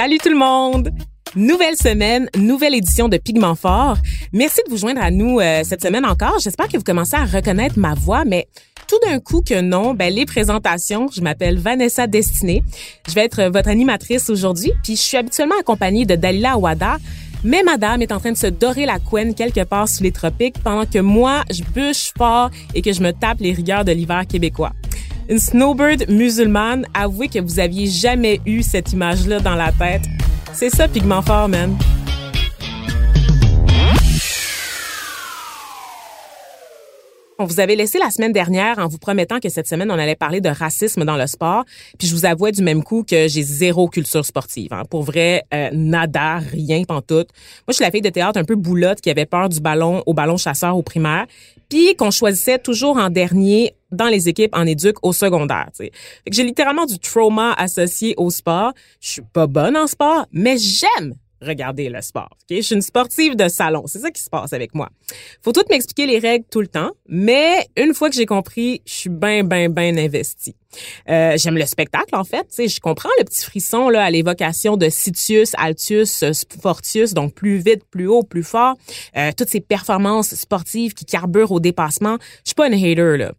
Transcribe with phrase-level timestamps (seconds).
[0.00, 0.88] Salut tout le monde!
[1.36, 3.98] Nouvelle semaine, nouvelle édition de Pigment Fort.
[4.32, 6.38] Merci de vous joindre à nous euh, cette semaine encore.
[6.38, 8.48] J'espère que vous commencez à reconnaître ma voix, mais
[8.88, 12.64] tout d'un coup que non, ben les présentations, je m'appelle Vanessa Destinée.
[13.06, 16.96] Je vais être votre animatrice aujourd'hui, puis je suis habituellement accompagnée de Dalila Awada.
[17.44, 20.62] Mais madame est en train de se dorer la couenne quelque part sous les tropiques
[20.64, 24.26] pendant que moi, je bûche fort et que je me tape les rigueurs de l'hiver
[24.26, 24.72] québécois.
[25.28, 30.02] Une snowbird musulmane, avouez que vous aviez jamais eu cette image-là dans la tête.
[30.52, 31.76] C'est ça, pigment fort, man.
[37.42, 40.14] On vous avait laissé la semaine dernière en vous promettant que cette semaine, on allait
[40.14, 41.64] parler de racisme dans le sport.
[41.98, 44.74] Puis je vous avouais du même coup que j'ai zéro culture sportive.
[44.74, 44.82] Hein.
[44.90, 47.28] Pour vrai, euh, nada, rien, pantoute.
[47.66, 50.02] Moi, je suis la fille de théâtre un peu boulotte qui avait peur du ballon
[50.04, 51.24] au ballon chasseur au primaire.
[51.70, 55.70] Puis qu'on choisissait toujours en dernier dans les équipes en éduc au secondaire.
[56.30, 58.72] J'ai littéralement du trauma associé au sport.
[59.00, 62.30] Je suis pas bonne en sport, mais j'aime regarder le sport.
[62.50, 63.84] Je suis une sportive de salon.
[63.86, 64.88] C'est ça qui se passe avec moi.
[65.42, 68.92] Faut tout m'expliquer les règles tout le temps, mais une fois que j'ai compris, je
[68.92, 70.54] suis bien, bien, bien investie.
[71.08, 72.46] Euh, j'aime le spectacle, en fait.
[72.56, 76.24] je comprends le petit frisson là, à l'évocation de Sitius, Altius,
[76.62, 78.76] Fortius, donc plus vite, plus haut, plus fort.
[79.16, 82.18] Euh, toutes ces performances sportives qui carburent au dépassement.
[82.44, 83.32] Je suis pas une hater, là.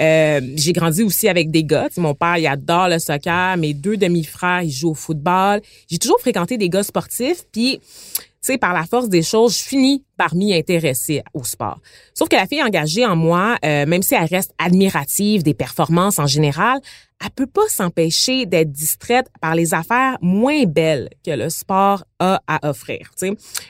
[0.00, 1.88] Euh, j'ai grandi aussi avec des gars.
[1.96, 3.56] mon père, il adore le soccer.
[3.56, 5.60] Mes deux demi-frères, ils jouent au football.
[5.90, 7.44] J'ai toujours fréquenté des gars sportifs.
[7.52, 11.78] Puis, tu sais, par la force des choses, je finis par m'y intéresser au sport.
[12.14, 16.18] Sauf que la fille engagée en moi, euh, même si elle reste admirative des performances
[16.18, 16.80] en général,
[17.22, 22.40] elle peut pas s'empêcher d'être distraite par les affaires moins belles que le sport a
[22.46, 23.10] à offrir.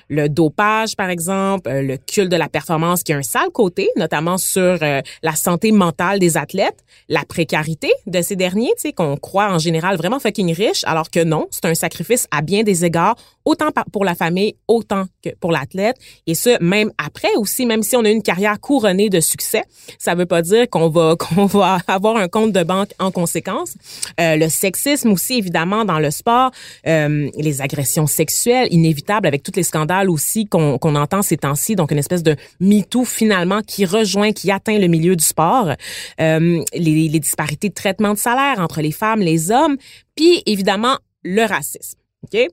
[0.08, 3.88] Le dopage, par exemple, euh, le culte de la performance qui a un sale côté,
[3.96, 9.52] notamment sur euh, la santé mentale des athlètes, la précarité de ces derniers, qu'on croit
[9.52, 13.16] en général vraiment fucking riches, alors que non, c'est un sacrifice à bien des égards,
[13.44, 15.06] autant pour la famille, autant
[15.40, 15.96] pour l'athlète.
[16.26, 19.62] Et ce, même après aussi, même si on a une carrière couronnée de succès,
[19.98, 23.74] ça veut pas dire qu'on va qu'on va avoir un compte de banque en conséquence.
[24.20, 26.50] Euh, le sexisme aussi, évidemment, dans le sport,
[26.86, 31.76] euh, les agressions sexuelles inévitables avec tous les scandales aussi qu'on qu'on entend ces temps-ci,
[31.76, 35.72] donc une espèce de MeToo finalement qui rejoint, qui atteint le milieu du sport,
[36.20, 39.76] euh, les, les disparités de traitement de salaire entre les femmes, les hommes,
[40.16, 41.98] puis évidemment le racisme.
[42.24, 42.48] OK?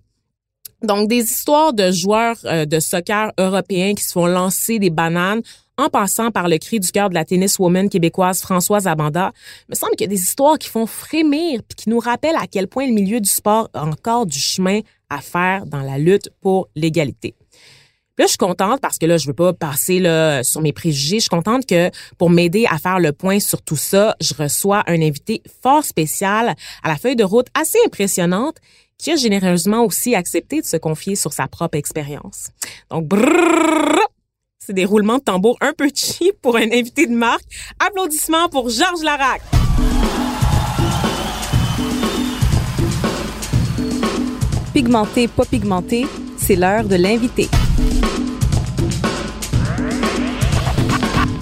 [0.81, 5.41] Donc, des histoires de joueurs euh, de soccer européens qui se font lancer des bananes
[5.77, 9.31] en passant par le cri du cœur de la tenniswoman québécoise Françoise Abanda,
[9.69, 12.47] me semble qu'il y a des histoires qui font frémir puis qui nous rappellent à
[12.47, 16.29] quel point le milieu du sport a encore du chemin à faire dans la lutte
[16.41, 17.33] pour l'égalité.
[18.17, 21.17] Là, je suis contente parce que là, je veux pas passer là, sur mes préjugés.
[21.17, 24.83] Je suis contente que pour m'aider à faire le point sur tout ça, je reçois
[24.87, 26.53] un invité fort spécial
[26.83, 28.57] à la feuille de route assez impressionnante
[28.99, 32.49] qui a généreusement aussi accepté de se confier sur sa propre expérience.
[32.91, 33.05] Donc,
[34.59, 37.45] c'est des roulements de tambour un peu cheap pour un invité de marque.
[37.79, 39.41] Applaudissements pour Georges Larac.
[44.73, 46.05] Pigmenté, pas pigmenté,
[46.37, 47.47] c'est l'heure de l'invité.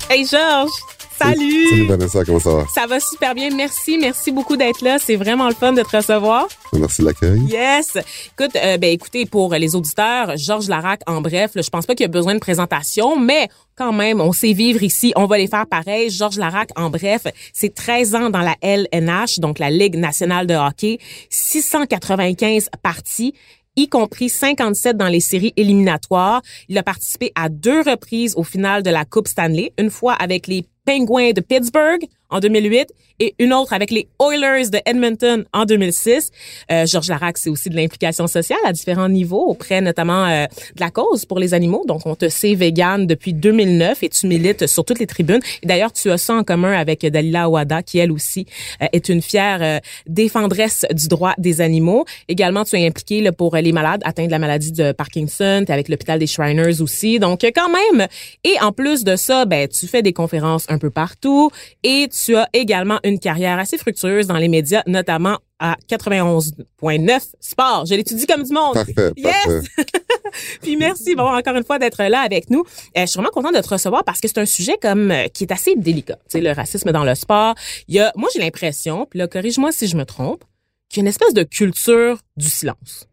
[0.09, 0.97] Hey Georges!
[1.18, 1.70] Salut!
[1.70, 2.66] Salut Vanessa, comment ça va?
[2.74, 3.98] Ça va super bien, merci.
[3.98, 4.98] Merci beaucoup d'être là.
[5.00, 6.48] C'est vraiment le fun de te recevoir.
[6.74, 7.42] Merci de l'accueil.
[7.50, 7.98] Yes!
[8.38, 11.96] Écoute, euh, ben écoutez, pour les auditeurs, Georges Larac, en bref, là, je pense pas
[11.96, 15.40] qu'il y a besoin de présentation, mais quand même, on sait vivre ici, on va
[15.40, 16.12] les faire pareil.
[16.12, 20.54] Georges Larac, en bref, c'est 13 ans dans la LNH, donc la Ligue nationale de
[20.54, 21.00] hockey,
[21.30, 23.34] 695 parties
[23.80, 26.42] y compris 57 dans les séries éliminatoires.
[26.68, 30.48] Il a participé à deux reprises au final de la Coupe Stanley, une fois avec
[30.48, 35.65] les Penguins de Pittsburgh en 2008 et une autre avec les Oilers de Edmonton en
[35.65, 36.31] 2006.
[36.71, 40.45] Euh, Georges Larac, c'est aussi de l'implication sociale à différents niveaux auprès notamment euh,
[40.75, 41.83] de la cause pour les animaux.
[41.88, 45.39] Donc, on te sait vegan depuis 2009 et tu milites sur toutes les tribunes.
[45.63, 48.45] D'ailleurs, tu as ça en commun avec Dalila Ouada, qui elle aussi
[48.81, 52.06] euh, est une fière euh, défendresse du droit des animaux.
[52.27, 55.63] Également, tu es impliqué là, pour les malades atteints de la maladie de Parkinson.
[55.65, 57.19] Tu avec l'hôpital des Shriners aussi.
[57.19, 58.07] Donc, quand même.
[58.44, 61.50] Et en plus de ça, ben, tu fais des conférences un peu partout
[61.83, 67.86] et tu as également une carrière assez fructueuse dans les médias, notamment à 91.9 Sport.
[67.86, 68.74] Je l'étudie comme du monde.
[68.74, 69.66] Parfait, yes!
[70.62, 72.64] Puis merci, bon, encore une fois, d'être là avec nous.
[72.98, 75.28] Euh, je suis vraiment contente de te recevoir parce que c'est un sujet comme euh,
[75.28, 76.16] qui est assez délicat.
[76.30, 77.56] Tu sais, le racisme dans le sport.
[77.88, 80.44] Il y a, moi, j'ai l'impression, puis là, corrige-moi si je me trompe,
[80.90, 83.08] qu'il y a une espèce de culture du silence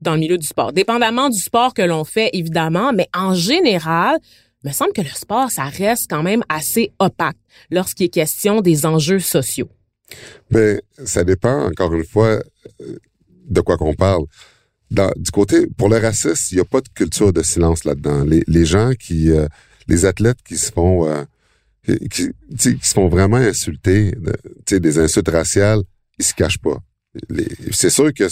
[0.00, 0.72] dans le milieu du sport.
[0.72, 4.18] Dépendamment du sport que l'on fait, évidemment, mais en général,
[4.68, 7.36] me semble que le sport, ça reste quand même assez opaque
[7.70, 9.68] lorsqu'il est question des enjeux sociaux.
[10.50, 12.40] Ben, ça dépend, encore une fois,
[12.80, 12.98] euh,
[13.48, 14.24] de quoi qu'on parle.
[14.90, 18.24] Du côté, pour le racisme, il n'y a pas de culture de silence là-dedans.
[18.24, 19.46] Les, les gens qui, euh,
[19.86, 21.24] les athlètes qui se font, euh,
[22.10, 25.82] qui, se font vraiment insulter, de, des insultes raciales,
[26.18, 26.78] ils se cachent pas.
[27.72, 28.24] C'est sûr que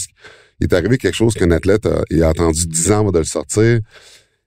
[0.61, 3.25] il est arrivé quelque chose qu'un athlète a, a attendu dix ans avant de le
[3.25, 3.81] sortir.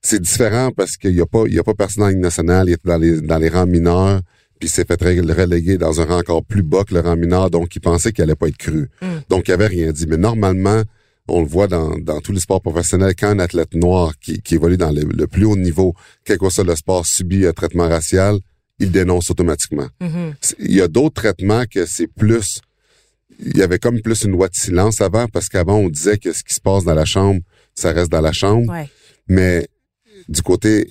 [0.02, 2.70] C'est différent parce qu'il n'y a pas, il y a pas personne en Ligue nationale,
[2.70, 4.22] il est dans les, dans les rangs mineurs
[4.60, 7.50] puis il s'est fait reléguer dans un rang encore plus bas que le rang mineur,
[7.50, 8.90] donc il pensait qu'il allait pas être cru.
[9.02, 9.08] Mm.
[9.30, 10.06] Donc il avait rien dit.
[10.06, 10.84] Mais normalement,
[11.30, 14.56] on le voit dans, dans tous les sports professionnels, quand un athlète noir qui, qui
[14.56, 15.94] évolue dans le, plus haut niveau,
[16.26, 18.38] quel que soit le sport, subit un traitement racial,
[18.80, 19.88] il dénonce automatiquement.
[20.02, 20.56] Mm-hmm.
[20.60, 22.60] Il y a d'autres traitements que c'est plus...
[23.42, 26.34] Il y avait comme plus une loi de silence avant, parce qu'avant, on disait que
[26.34, 27.40] ce qui se passe dans la chambre,
[27.74, 28.74] ça reste dans la chambre.
[29.30, 29.70] Mais
[30.30, 30.88] du côté,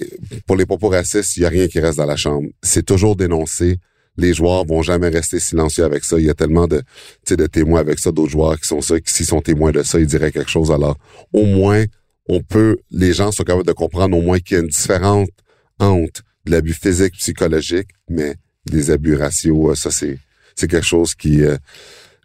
[0.47, 2.49] pour les propos racistes, il n'y a rien qui reste dans la chambre.
[2.63, 3.79] C'est toujours dénoncé.
[4.17, 6.19] Les joueurs vont jamais rester silencieux avec ça.
[6.19, 6.83] Il y a tellement de,
[7.31, 10.01] de témoins avec ça, d'autres joueurs qui sont ça, qui s'ils sont témoins de ça,
[10.01, 10.73] ils diraient quelque chose.
[10.73, 10.99] Alors,
[11.33, 11.85] au moins,
[12.29, 15.31] on peut, les gens sont capables de comprendre au moins qu'il y a une différente
[15.79, 18.35] honte de l'abus physique, psychologique, mais
[18.67, 20.19] des abus raciaux, ça c'est,
[20.57, 21.57] c'est quelque chose qui, euh,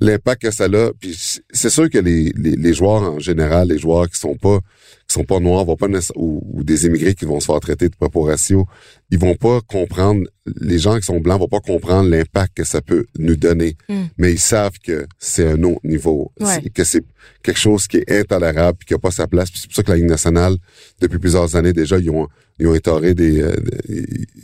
[0.03, 0.91] l'impact que ça a.
[0.99, 4.59] Puis c'est sûr que les, les, les, joueurs en général, les joueurs qui sont pas
[5.07, 7.89] qui sont pas noirs, vont pas ou, ou, des immigrés qui vont se faire traiter
[7.89, 8.65] de propos raciaux,
[9.11, 10.23] ils vont pas comprendre.
[10.59, 14.03] Les gens qui sont blancs vont pas comprendre l'impact que ça peut nous donner, hmm.
[14.17, 16.31] mais ils savent que c'est un autre niveau,
[16.73, 17.03] que c'est
[17.43, 19.49] quelque chose qui est intolérable, puis qui a pas sa place.
[19.53, 20.57] C'est pour ça que la Ligue nationale,
[20.99, 22.27] depuis plusieurs années déjà, ils ont
[22.63, 23.55] ils ont des, euh,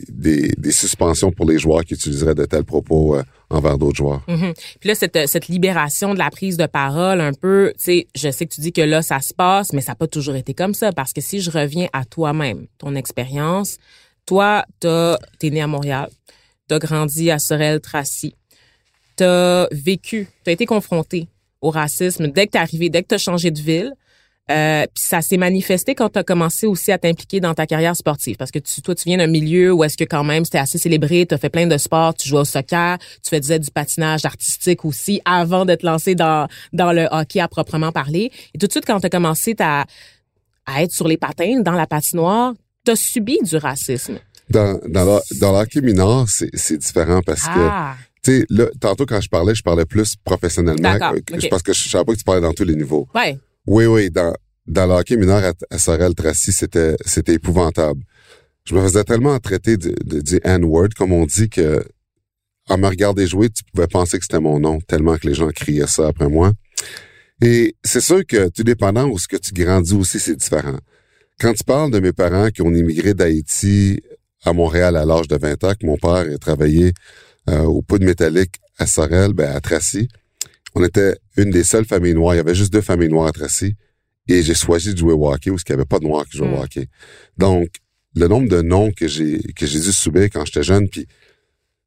[0.08, 4.22] des, des, suspensions pour les joueurs qui utiliseraient de tels propos euh, envers d'autres joueurs.
[4.28, 4.54] Mm-hmm.
[4.78, 8.30] Puis là, cette, cette libération de la prise de parole, un peu, tu sais, je
[8.30, 10.52] sais que tu dis que là, ça se passe, mais ça n'a pas toujours été
[10.52, 13.78] comme ça, parce que si je reviens à toi-même, ton expérience,
[14.26, 16.10] toi, t'es né à Montréal,
[16.68, 18.34] t'as grandi à Sorel-Tracy,
[19.16, 21.26] t'as vécu, t'as été confronté
[21.60, 23.92] au racisme dès que t'es arrivé, dès que t'as changé de ville,
[24.50, 27.94] euh, puis ça s'est manifesté quand tu as commencé aussi à t'impliquer dans ta carrière
[27.94, 28.36] sportive.
[28.36, 30.78] Parce que tu, toi, tu viens d'un milieu où est-ce que quand même c'était assez
[30.78, 34.24] célébré, tu as fait plein de sports, tu jouais au soccer, tu faisais du patinage
[34.24, 38.32] artistique aussi avant de te lancer dans, dans le hockey à proprement parler.
[38.54, 39.84] Et tout de suite, quand tu as commencé à,
[40.66, 42.54] à être sur les patins, dans la patinoire,
[42.84, 44.18] tu as subi du racisme.
[44.48, 47.94] Dans, dans, dans l'hockey mineur, c'est différent parce ah.
[47.94, 50.98] que tu sais, là, tantôt quand je parlais, je parlais plus professionnellement.
[51.50, 53.08] Parce que je savais pas que tu parlais dans tous les niveaux.
[53.14, 53.38] Ouais.
[53.66, 54.34] Oui, oui, dans,
[54.66, 58.02] dans le hockey mineur à, Sorel-Tracy, c'était, c'était épouvantable.
[58.64, 61.84] Je me faisais tellement traiter de, de, du N-word, comme on dit, que
[62.68, 65.48] en me regardant jouer, tu pouvais penser que c'était mon nom, tellement que les gens
[65.48, 66.52] criaient ça après moi.
[67.42, 70.78] Et c'est sûr que tout dépendant où ce que tu grandis aussi, c'est différent.
[71.40, 74.00] Quand tu parles de mes parents qui ont immigré d'Haïti
[74.44, 76.92] à Montréal à l'âge de 20 ans, que mon père a travaillé
[77.48, 80.08] euh, au poudre métallique à Sorel, ben à Tracy,
[80.74, 82.34] on était une des seules familles noires.
[82.34, 83.74] Il y avait juste deux familles noires à Tracy.
[84.28, 86.38] Et j'ai choisi de jouer au hockey où il n'y avait pas de noirs qui
[86.38, 86.62] jouaient au hmm.
[86.62, 86.86] hockey.
[87.36, 87.68] Donc,
[88.14, 91.06] le nombre de noms que j'ai que j'ai dû subir quand j'étais jeune, puis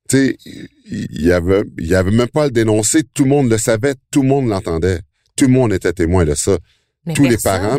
[0.10, 0.38] tu sais,
[0.86, 3.58] il y avait il y avait même pas à le dénoncer, tout le monde le
[3.58, 5.02] savait, tout le monde l'entendait,
[5.36, 6.58] tout le monde était témoin de ça.
[7.16, 7.78] Tous les parents,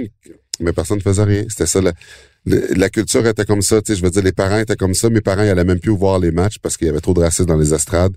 [0.61, 1.45] mais personne ne faisait rien.
[1.49, 1.81] C'était ça.
[1.81, 1.93] La,
[2.45, 3.81] la, culture était comme ça.
[3.81, 5.09] Tu sais, je veux dire, les parents étaient comme ça.
[5.09, 7.21] Mes parents, ils allaient même plus voir les matchs parce qu'il y avait trop de
[7.21, 8.15] racisme dans les estrades.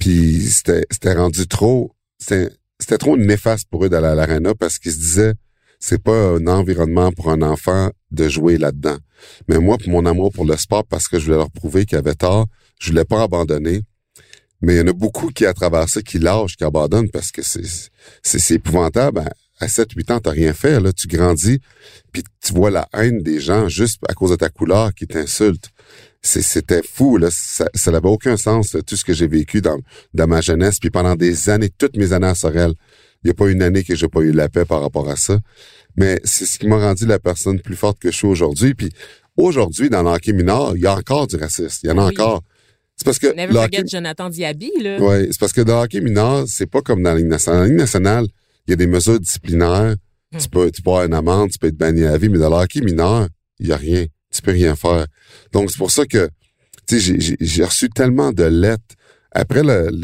[0.00, 4.92] Puis c'était c'était rendu trop c'était trop néfaste pour eux d'aller à l'arena parce qu'ils
[4.92, 5.34] se disaient
[5.80, 8.98] c'est pas un environnement pour un enfant de jouer là-dedans.
[9.48, 11.98] Mais moi, pour mon amour pour le sport, parce que je voulais leur prouver qu'ils
[11.98, 12.46] avaient tort,
[12.78, 13.82] je voulais pas abandonner.
[14.60, 17.32] Mais il y en a beaucoup qui, à travers ça, qui lâchent, qui abandonnent parce
[17.32, 19.24] que c'est, épouvantable.
[19.58, 20.92] À, 7-8 ans, t'as rien fait, là.
[20.92, 21.60] Tu grandis,
[22.12, 25.70] puis tu vois la haine des gens juste à cause de ta couleur qui t'insultent.
[26.22, 29.78] C'était fou là ça n'avait aucun sens tout ce que j'ai vécu dans
[30.14, 32.72] dans ma jeunesse puis pendant des années toutes mes années à Sorel
[33.22, 35.16] il n'y a pas une année que j'ai pas eu la paix par rapport à
[35.16, 35.38] ça
[35.96, 38.90] mais c'est ce qui m'a rendu la personne plus forte que je suis aujourd'hui puis
[39.36, 42.06] aujourd'hui dans le hockey mineur il y a encore du racisme il y en a
[42.08, 42.12] Oui.
[42.18, 42.42] encore
[42.96, 44.98] c'est parce que Never forget Jonathan Diaby, là.
[45.00, 47.56] Ouais, c'est parce que dans le hockey mineur, c'est pas comme dans la Ligue nationale.
[47.60, 48.26] Dans la Ligue nationale,
[48.66, 49.94] il y a des mesures disciplinaires.
[50.32, 50.50] Tu Hmm.
[50.52, 52.56] peux, tu peux avoir une amende, tu peux être banni à vie, mais dans le
[52.62, 53.26] hockey mineur,
[53.58, 54.04] il y a rien.
[54.32, 55.06] Tu peux rien faire.
[55.52, 56.28] Donc, c'est pour ça que,
[56.86, 58.94] tu sais, j'ai- reçu tellement de lettres.
[59.32, 59.62] Après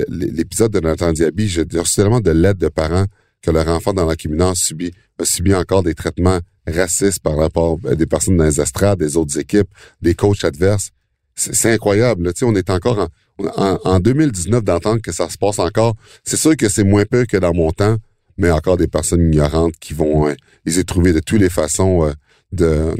[0.09, 3.07] l'épisode de Nathan Diaby, j'ai reçu tellement de lettres de parents
[3.43, 7.37] que leur enfant dans le hockey mineur subit, a subi encore des traitements racistes par
[7.37, 9.69] rapport à des personnes dans les estrades, des autres équipes,
[10.03, 10.91] des coachs adverses.
[11.35, 12.33] C'est incroyable.
[12.33, 15.95] Tu sais, on est encore en, en, en 2019 d'entendre que ça se passe encore.
[16.25, 17.99] C'est sûr que c'est moins peu que dans mon temps,
[18.39, 22.13] mais encore des personnes ignorantes qui vont euh, de trouver de toutes les façons euh,
[22.53, 22.95] de,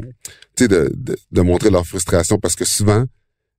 [0.65, 3.05] de, de, de montrer leur frustration parce que souvent,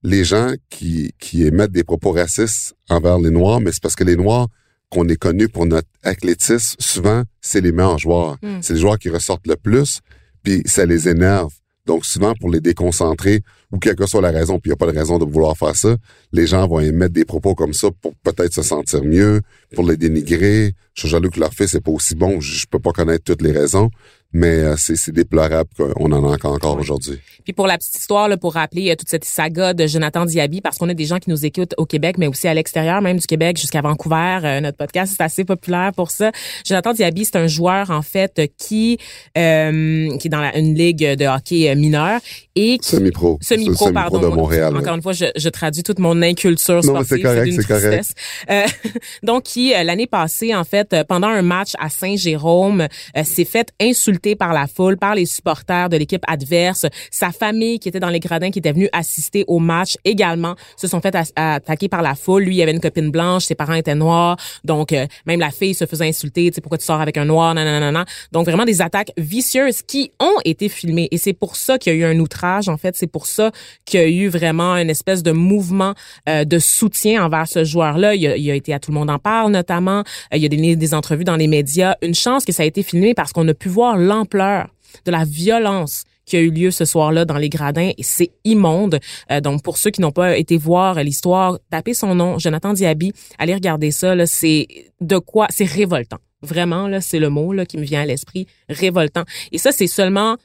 [0.03, 4.05] les gens qui, qui émettent des propos racistes envers les Noirs, mais c'est parce que
[4.05, 4.49] les Noirs
[4.91, 8.37] qu'on est connus pour notre athlétisme, souvent, c'est les meilleurs joueurs.
[8.43, 8.59] Mm.
[8.63, 10.01] C'est les joueurs qui ressortent le plus,
[10.43, 11.53] puis ça les énerve.
[11.85, 14.77] Donc, souvent, pour les déconcentrer, ou quelle que soit la raison, puis il n'y a
[14.77, 15.97] pas de raison de vouloir faire ça,
[16.33, 19.41] les gens vont émettre des propos comme ça pour peut-être se sentir mieux,
[19.75, 20.75] pour les dénigrer.
[20.95, 23.25] Je suis jaloux que leur fils n'est pas aussi bon, je, je peux pas connaître
[23.25, 23.91] toutes les raisons,
[24.33, 26.81] mais euh, c'est c'est déplorable qu'on en a encore, Ouais.
[26.81, 27.19] aujourd'hui.
[27.45, 30.77] Puis pour la petite histoire, là, pour rappeler toute cette saga de Jonathan Diaby, parce
[30.77, 33.27] qu'on a des gens qui nous écoutent au Québec, mais aussi à l'extérieur, même du
[33.27, 34.39] Québec jusqu'à Vancouver.
[34.45, 36.31] Euh, notre podcast c'est assez populaire pour ça.
[36.67, 38.99] Jonathan Diaby, c'est un joueur en fait qui
[39.39, 42.21] euh, qui est dans la- une ligue de hockey euh, mineur
[42.55, 43.39] et Semi-pro.
[43.41, 44.19] Semi-pro, Semi-pro pardon.
[44.21, 44.77] de Montréal.
[44.77, 47.09] Encore une fois, je, je traduis toute mon inculture Non, sportive.
[47.17, 48.05] c'est correct, c'est correct.
[48.51, 48.67] Euh,
[49.23, 53.71] donc, qui, euh, l'année passée, en fait, pendant un match à Saint-Jérôme, euh, s'est fait
[53.81, 56.87] insulter par la foule, par les supporters de l'équipe adverse.
[57.11, 60.87] Sa famille, qui était dans les gradins, qui était venue assister au match, également, se
[60.87, 62.45] sont fait attaquer par la foule.
[62.45, 64.37] Lui, il avait une copine blanche, ses parents étaient noirs.
[64.65, 66.51] Donc, euh, même la fille se faisait insulter.
[66.51, 67.55] Tu sais, pourquoi tu sors avec un noir?
[67.55, 68.05] Nanana.
[68.33, 71.09] Donc, vraiment des attaques vicieuses qui ont été filmées.
[71.11, 72.97] Et c'est pour ça qu'il y a eu un outrage, en fait.
[72.97, 73.51] C'est pour ça
[73.85, 75.95] qu'il y a eu vraiment une espèce de mouvement
[76.29, 78.15] euh, de soutien envers ce joueur-là.
[78.15, 80.01] Il, il a été à Tout le monde en parle, notamment.
[80.33, 81.97] Euh, il a donné des entrevues dans les médias.
[82.03, 84.69] Une chance que ça a été filmé parce qu'on a pu voir l'ampleur
[85.05, 89.01] de la violence qui a eu lieu ce soir-là dans les gradins c'est immonde.
[89.31, 93.13] Euh, donc pour ceux qui n'ont pas été voir l'histoire, tapez son nom, Jonathan Diaby,
[93.39, 94.67] allez regarder ça là, c'est
[95.01, 96.19] de quoi c'est révoltant.
[96.43, 99.25] Vraiment là, c'est le mot là qui me vient à l'esprit, révoltant.
[99.53, 100.37] Et ça c'est seulement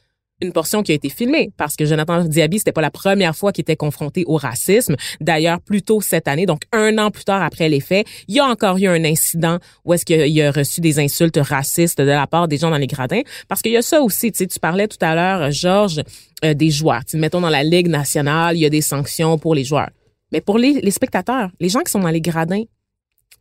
[0.42, 3.52] une portion qui a été filmée parce que Jonathan Diaby, c'était pas la première fois
[3.52, 4.96] qu'il était confronté au racisme.
[5.22, 8.40] D'ailleurs, plus tôt cette année, donc un an plus tard après les faits, il y
[8.40, 12.28] a encore eu un incident où est-ce qu'il a reçu des insultes racistes de la
[12.28, 13.22] part des gens dans les gradins.
[13.48, 16.02] Parce qu'il y a ça aussi, tu sais, tu parlais tout à l'heure, Georges,
[16.44, 17.06] euh, des joueurs.
[17.06, 19.90] Tu mettons dans la Ligue nationale, il y a des sanctions pour les joueurs.
[20.32, 22.64] Mais pour les, les spectateurs, les gens qui sont dans les gradins,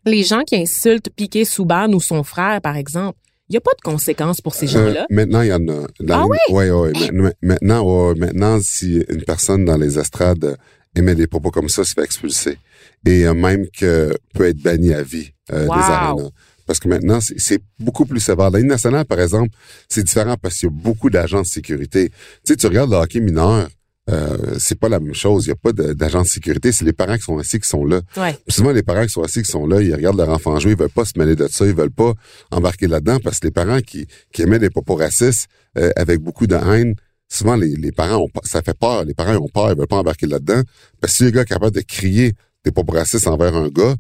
[0.05, 3.19] les gens qui insultent Piqué Souban ou son frère, par exemple,
[3.49, 5.07] il n'y a pas de conséquences pour ces Euh, gens-là.
[5.11, 5.87] maintenant, il y en a.
[6.01, 10.57] Dans Ah ouais, ouais, ma- Maintenant, ouais, maintenant, si une personne dans les estrades
[10.97, 12.59] émet des propos comme ça, se fait expulser.
[13.07, 15.75] Et euh, même que peut être banni à vie euh, Wow.
[15.75, 16.31] des arénas.
[16.67, 18.51] Parce que maintenant, c'est- beaucoup plus sévère.
[18.51, 19.51] La Ligue nationale, par exemple,
[19.89, 22.11] c'est différent parce qu'il y a beaucoup d'agents de sécurité.
[22.11, 22.15] Tu
[22.53, 23.69] sais, tu regardes le hockey mineur,
[24.13, 25.47] euh, c'est pas la même chose.
[25.47, 26.71] Il n'y a pas de- d'agents de sécurité.
[26.73, 28.01] C'est les parents qui sont assis qui sont là.
[28.17, 28.37] Ouais.
[28.49, 30.79] Souvent, les parents qui sont assis, qui sont là, ils regardent leur enfant jouer, ils
[30.79, 32.13] veulent pas se mêler de ça, ils veulent pas
[32.51, 35.47] embarquer là-dedans parce que les parents qui, qui émettent des propos racistes
[35.79, 36.95] euh, avec beaucoup de haine,
[37.29, 39.97] souvent les, les parents ont ça fait peur, les parents ont peur, ils veulent pas
[39.97, 40.63] embarquer là-dedans.
[41.01, 43.95] Parce que si le gars est capable de crier des propos racistes envers un gars,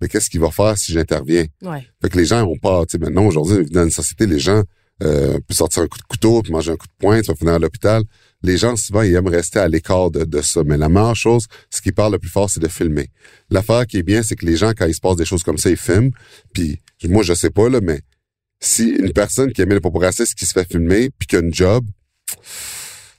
[0.00, 1.44] mais qu'est-ce qu'il va faire si j'interviens?
[1.62, 1.84] Ouais.
[2.00, 2.86] Fait que les gens ont peur.
[2.86, 4.62] Tu sais, maintenant, aujourd'hui, dans une société, les gens
[5.02, 7.34] euh, peuvent sortir un coup de couteau, puis manger un coup de poing, tu vas
[7.36, 8.02] finir à l'hôpital.
[8.42, 10.62] Les gens, souvent, ils aiment rester à l'écart de, de ça.
[10.64, 13.08] Mais la meilleure chose, ce qui parle le plus fort, c'est de filmer.
[13.50, 15.58] L'affaire qui est bien, c'est que les gens, quand il se passe des choses comme
[15.58, 16.10] ça, ils filment.
[16.52, 18.00] Puis moi, je sais pas, là, mais
[18.60, 21.54] si une personne qui aime propos racistes qui se fait filmer, puis qui a une
[21.54, 21.84] job,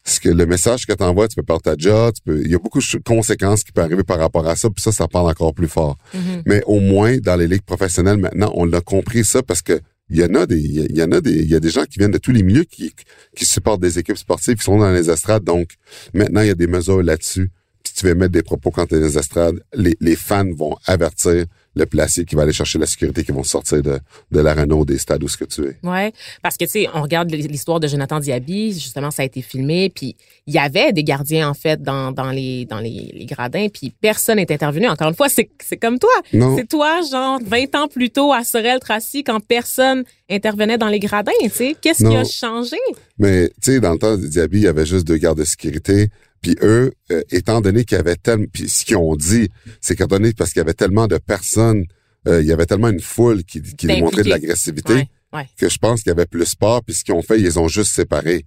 [0.03, 2.51] ce que le message que tu envoies, tu peux perdre ta job, tu peux, il
[2.51, 5.07] y a beaucoup de conséquences qui peuvent arriver par rapport à ça, puis ça, ça
[5.07, 5.97] parle encore plus fort.
[6.13, 6.43] Mhm.
[6.45, 10.17] Mais au moins, dans les ligues professionnelles, maintenant, on a compris ça parce que il
[10.17, 11.99] y en a des, il y en a des, il y a des gens qui
[11.99, 12.93] viennent de tous les milieux qui,
[13.35, 15.43] qui supportent des équipes sportives, qui sont dans les estrades.
[15.43, 15.75] Donc,
[16.13, 17.49] maintenant, il y a des mesures là-dessus.
[17.83, 20.51] Si tu veux mettre des propos quand tu es dans les estrades, les, les fans
[20.53, 21.45] vont avertir
[21.75, 23.99] le placier qui va aller chercher la sécurité, qui vont sortir de,
[24.31, 25.77] de l'arena ou des stades où ce que tu es.
[25.83, 26.11] Ouais,
[26.41, 29.89] parce que tu sais, on regarde l'histoire de Jonathan Diaby, justement ça a été filmé,
[29.89, 30.15] puis
[30.47, 33.93] il y avait des gardiens en fait dans, dans les dans les, les gradins, puis
[34.01, 34.87] personne n'est intervenu.
[34.87, 38.43] Encore une fois, c'est c'est comme toi, c'est toi genre 20 ans plus tôt à
[38.43, 41.75] Sorel Tracy quand personne intervenaient dans les gradins, tu sais.
[41.79, 42.77] Qu'est-ce qui a changé?
[43.17, 45.43] Mais, tu sais, dans le temps de Diaby, il y avait juste deux gardes de
[45.43, 46.09] sécurité.
[46.41, 48.45] Puis eux, euh, étant donné qu'il y avait tellement...
[48.51, 49.49] Puis ce qu'ils ont dit,
[49.81, 51.85] c'est qu'étant donné parce qu'il y avait tellement de personnes,
[52.27, 55.09] euh, il y avait tellement une foule qui, qui démontrait de l'agressivité,
[55.57, 56.81] que je pense qu'il y avait plus peur.
[56.83, 58.45] Puis ce qu'ils ont fait, ils ont juste séparé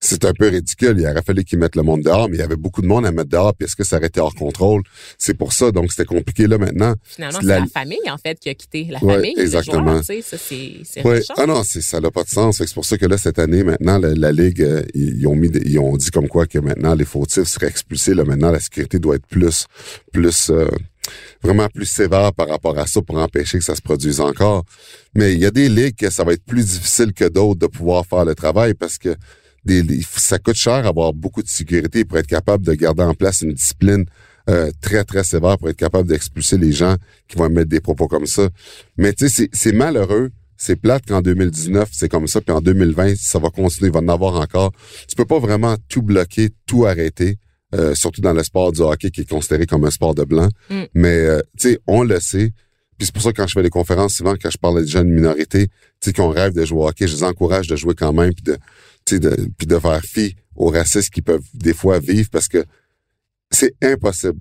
[0.00, 0.96] c'est un peu ridicule.
[0.98, 3.06] Il aurait fallu qu'ils mettent le monde dehors, mais il y avait beaucoup de monde
[3.06, 3.54] à mettre dehors.
[3.54, 4.82] Puis est-ce que ça aurait été hors contrôle?
[5.18, 5.70] C'est pour ça.
[5.70, 6.94] Donc, c'était compliqué là maintenant.
[7.02, 7.66] Finalement, c'est la...
[7.66, 8.88] famille, en fait, qui a quitté.
[8.90, 10.02] La famille, exactement.
[10.02, 11.22] ça, c'est ouais.
[11.36, 12.58] Ah non, ça n'a pas de sens.
[12.58, 15.78] C'est pour ça que là, cette année, maintenant, la, Ligue, euh, ils, ont mis, ils
[15.78, 18.14] ont dit comme quoi que maintenant, les fautifs seraient expulsés.
[18.14, 19.66] Là, maintenant, la sécurité doit être plus,
[20.12, 20.68] plus, euh,
[21.42, 24.64] vraiment plus sévère par rapport à ça pour empêcher que ça se produise encore.
[25.14, 27.66] Mais il y a des ligues que ça va être plus difficile que d'autres de
[27.66, 29.16] pouvoir faire le travail parce que
[30.16, 33.52] ça coûte cher avoir beaucoup de sécurité pour être capable de garder en place une
[33.52, 34.06] discipline
[34.48, 36.96] euh, très, très sévère pour être capable d'expulser les gens
[37.26, 38.48] qui vont mettre des propos comme ça.
[38.96, 40.30] Mais tu sais, c'est malheureux.
[40.56, 44.00] C'est plate qu'en 2019, c'est comme ça, puis en 2020, ça va continuer, il va
[44.00, 44.72] en avoir encore.
[45.06, 47.36] Tu peux pas vraiment tout bloquer, tout arrêter,
[47.74, 50.48] euh, surtout dans le sport du hockey qui est considéré comme un sport de blanc.
[50.70, 50.82] Mm.
[50.94, 52.52] Mais, euh, tu sais, on le sait.
[52.96, 54.86] Puis c'est pour ça que quand je fais des conférences, souvent, quand je parle de
[54.86, 57.76] jeunes minorités, tu sais, qui ont rêve de jouer au hockey, je les encourage de
[57.76, 58.56] jouer quand même, puis de,
[59.06, 62.64] puis de faire fi aux racistes qui peuvent des fois vivre parce que
[63.50, 64.38] c'est impossible.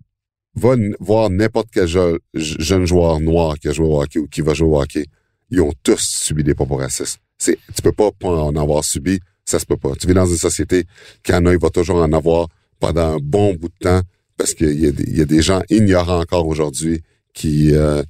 [0.55, 1.87] Va voir n'importe quel
[2.33, 5.05] jeune joueur noir qui a joué au hockey ou qui va jouer au hockey.
[5.51, 7.19] Ils ont tous subi des propos racistes.
[7.37, 9.91] C'est, tu peux pas, en avoir subi, ça se peut pas.
[9.99, 10.85] Tu vis dans une société
[11.23, 12.47] qui en a, il va toujours en avoir
[12.79, 14.01] pendant un bon bout de temps
[14.37, 17.01] parce qu'il y, y, a des gens ignorants encore aujourd'hui
[17.33, 18.01] qui, euh,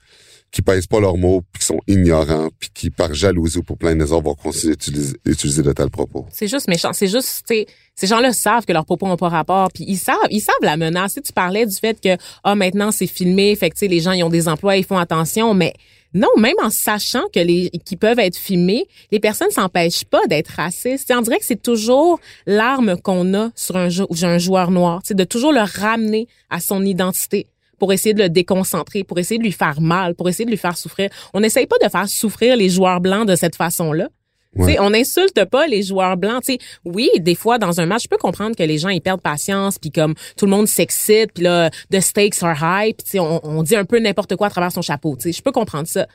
[0.56, 3.78] qui pèsent pas leurs mots, puis qui sont ignorants, puis qui, par jalousie ou pour
[3.78, 6.26] plein de vont continuer d'utiliser utiliser de tels propos.
[6.32, 6.94] C'est juste méchant.
[6.94, 10.16] C'est juste, tu ces gens-là savent que leurs propos n'ont pas rapport, puis ils savent,
[10.30, 11.20] ils savent la menace.
[11.22, 14.30] tu parlais du fait que, ah, maintenant, c'est filmé, fait que, les gens, ils ont
[14.30, 15.74] des emplois, ils font attention, mais
[16.14, 20.48] non, même en sachant que les qui peuvent être filmés, les personnes s'empêchent pas d'être
[20.48, 21.12] racistes.
[21.14, 25.52] on dirait que c'est toujours l'arme qu'on a sur un, un joueur noir, de toujours
[25.52, 27.48] le ramener à son identité
[27.80, 30.58] pour essayer de le déconcentrer, pour essayer de lui faire mal, pour essayer de lui
[30.58, 31.10] faire souffrir.
[31.34, 34.10] On n'essaye pas de faire souffrir les joueurs blancs de cette façon-là.
[34.58, 36.44] On n'insulte pas les joueurs blancs.
[36.44, 39.22] T'sais, oui, des fois, dans un match, je peux comprendre que les gens ils perdent
[39.22, 43.46] patience, puis comme tout le monde s'excite, puis là, the stakes are high, puis on,
[43.46, 45.18] on dit un peu n'importe quoi à travers son chapeau.
[45.24, 46.08] Je peux comprendre ça.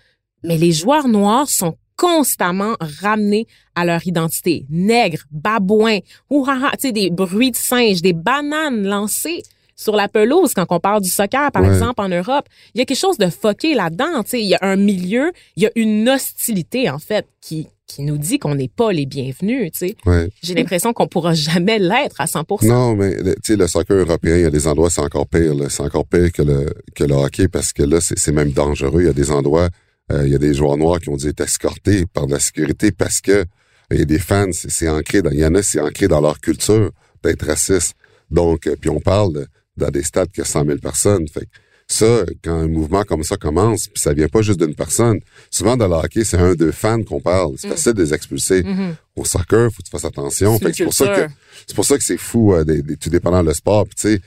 [0.43, 4.65] Mais les joueurs noirs sont constamment ramenés à leur identité.
[4.71, 5.99] Nègres, babouins,
[6.31, 9.43] ouhaha, des bruits de singes, des bananes lancées
[9.81, 12.45] sur la pelouse quand on parle du soccer, par exemple, en Europe.
[12.75, 14.23] Il y a quelque chose de foqué là-dedans.
[14.35, 18.19] Il y a un milieu, il y a une hostilité, en fait, qui, qui nous
[18.19, 19.73] dit qu'on n'est pas les bienvenus.
[20.05, 20.29] Ouais.
[20.43, 23.17] J'ai l'impression qu'on pourra jamais l'être à 100% Non, mais
[23.49, 25.55] le soccer européen, il y a des endroits, c'est encore pire.
[25.71, 29.01] C'est encore pire que le, que le hockey parce que là, c'est même dangereux.
[29.01, 29.71] Il y a des endroits,
[30.13, 32.93] euh, il y a des joueurs noirs qui ont dû être escortés par la sécurité
[32.93, 33.47] parce que
[33.91, 36.21] il y a des fans, c'est ancré dans, il y en a, c'est ancré dans
[36.21, 36.91] leur culture
[37.25, 37.95] d'être raciste.
[38.31, 39.47] Donc, euh, puis on parle
[39.81, 41.27] dans des stades qui a 100 000 personnes.
[41.29, 41.49] Fait
[41.91, 45.19] ça, quand un mouvement comme ça commence, puis ça vient pas juste d'une personne.
[45.51, 47.55] Souvent, dans le hockey, c'est un, deux fans qu'on parle.
[47.59, 47.73] C'est mm.
[47.73, 48.63] facile de les expulser.
[48.63, 48.95] Mm-hmm.
[49.17, 50.59] Au soccer, faut que tu fasses attention.
[50.59, 51.33] C'est pour ça que
[51.67, 53.87] c'est pour ça que c'est fou, euh, des, tout dépendant le sport.
[53.89, 54.21] tu sais,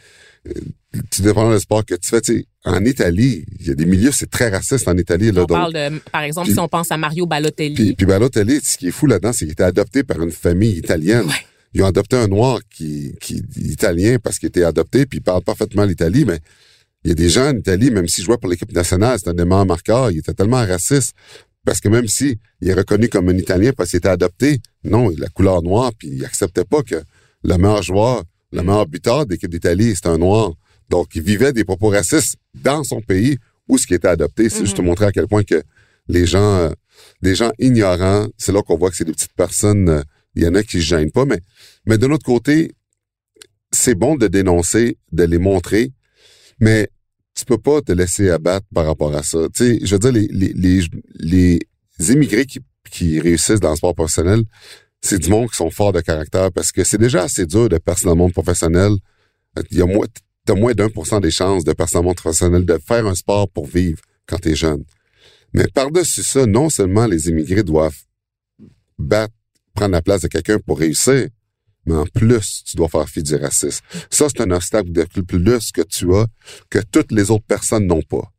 [0.47, 0.51] euh,
[1.09, 2.21] tout dépendant le sport que tu fais.
[2.21, 5.31] Tu sais, en Italie, il y a des milieux, c'est très raciste en Italie.
[5.31, 7.75] Là, on parle de, par exemple, si on pense à Mario Balotelli.
[7.75, 10.77] Puis, puis Balotelli, ce qui est fou là-dedans, c'est qu'il était adopté par une famille
[10.77, 11.25] italienne.
[11.27, 15.21] Ouais ils ont adopté un noir qui, qui italien parce qu'il était adopté, puis il
[15.21, 16.39] parle parfaitement l'Italie, mais
[17.03, 19.33] il y a des gens en Italie, même s'il jouait pour l'équipe nationale, c'était un
[19.33, 21.13] des meilleurs marqueurs, il était tellement raciste,
[21.65, 25.11] parce que même si il est reconnu comme un Italien parce qu'il était adopté, non,
[25.11, 27.01] il a la couleur noire, puis il acceptait pas que
[27.43, 30.53] le meilleur joueur, le meilleur buteur d'équipe d'Italie, c'était un noir.
[30.89, 34.49] Donc, il vivait des propos racistes dans son pays où ce qui était adopté.
[34.49, 34.85] C'est juste mm-hmm.
[34.85, 35.63] montrer à quel point que
[36.07, 36.69] les gens, euh,
[37.21, 40.01] des gens ignorants, c'est là qu'on voit que c'est des petites personnes euh,
[40.35, 41.39] il y en a qui se gênent pas, mais,
[41.85, 42.71] mais de l'autre côté,
[43.71, 45.91] c'est bon de dénoncer, de les montrer,
[46.59, 46.89] mais
[47.35, 49.39] tu peux pas te laisser abattre par rapport à ça.
[49.55, 50.53] Tu sais, je veux dire, les, les,
[51.15, 51.59] les,
[51.99, 52.59] les immigrés qui,
[52.91, 54.43] qui réussissent dans le sport professionnel,
[55.01, 57.77] c'est du monde qui sont forts de caractère parce que c'est déjà assez dur de
[57.77, 58.93] percer dans le monde professionnel.
[59.71, 60.05] Il y a moins,
[60.45, 63.05] t'as moins d'un pour cent des chances de percer dans le monde professionnel de faire
[63.05, 64.83] un sport pour vivre quand tu es jeune.
[65.53, 67.99] Mais par-dessus ça, non seulement les immigrés doivent
[68.97, 69.33] battre
[69.73, 71.27] prendre la place de quelqu'un pour réussir,
[71.85, 73.83] mais en plus, tu dois faire fi du racisme.
[74.09, 76.27] Ça, c'est un obstacle de plus que tu as
[76.69, 78.31] que toutes les autres personnes n'ont pas.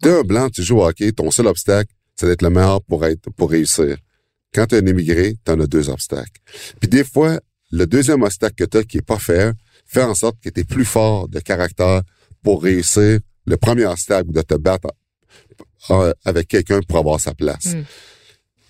[0.00, 3.04] T'es un blanc, tu joues au hockey, ton seul obstacle, c'est d'être le meilleur pour
[3.04, 3.96] être, pour réussir.
[4.54, 6.40] Quand tu es un immigré, tu en as deux obstacles.
[6.80, 9.52] Puis des fois, le deuxième obstacle que tu as qui est pas faire,
[9.84, 12.02] fait en sorte que tu es plus fort de caractère
[12.42, 14.88] pour réussir le premier obstacle de te battre
[15.90, 17.74] euh, avec quelqu'un pour avoir sa place.
[17.74, 17.84] Hmm.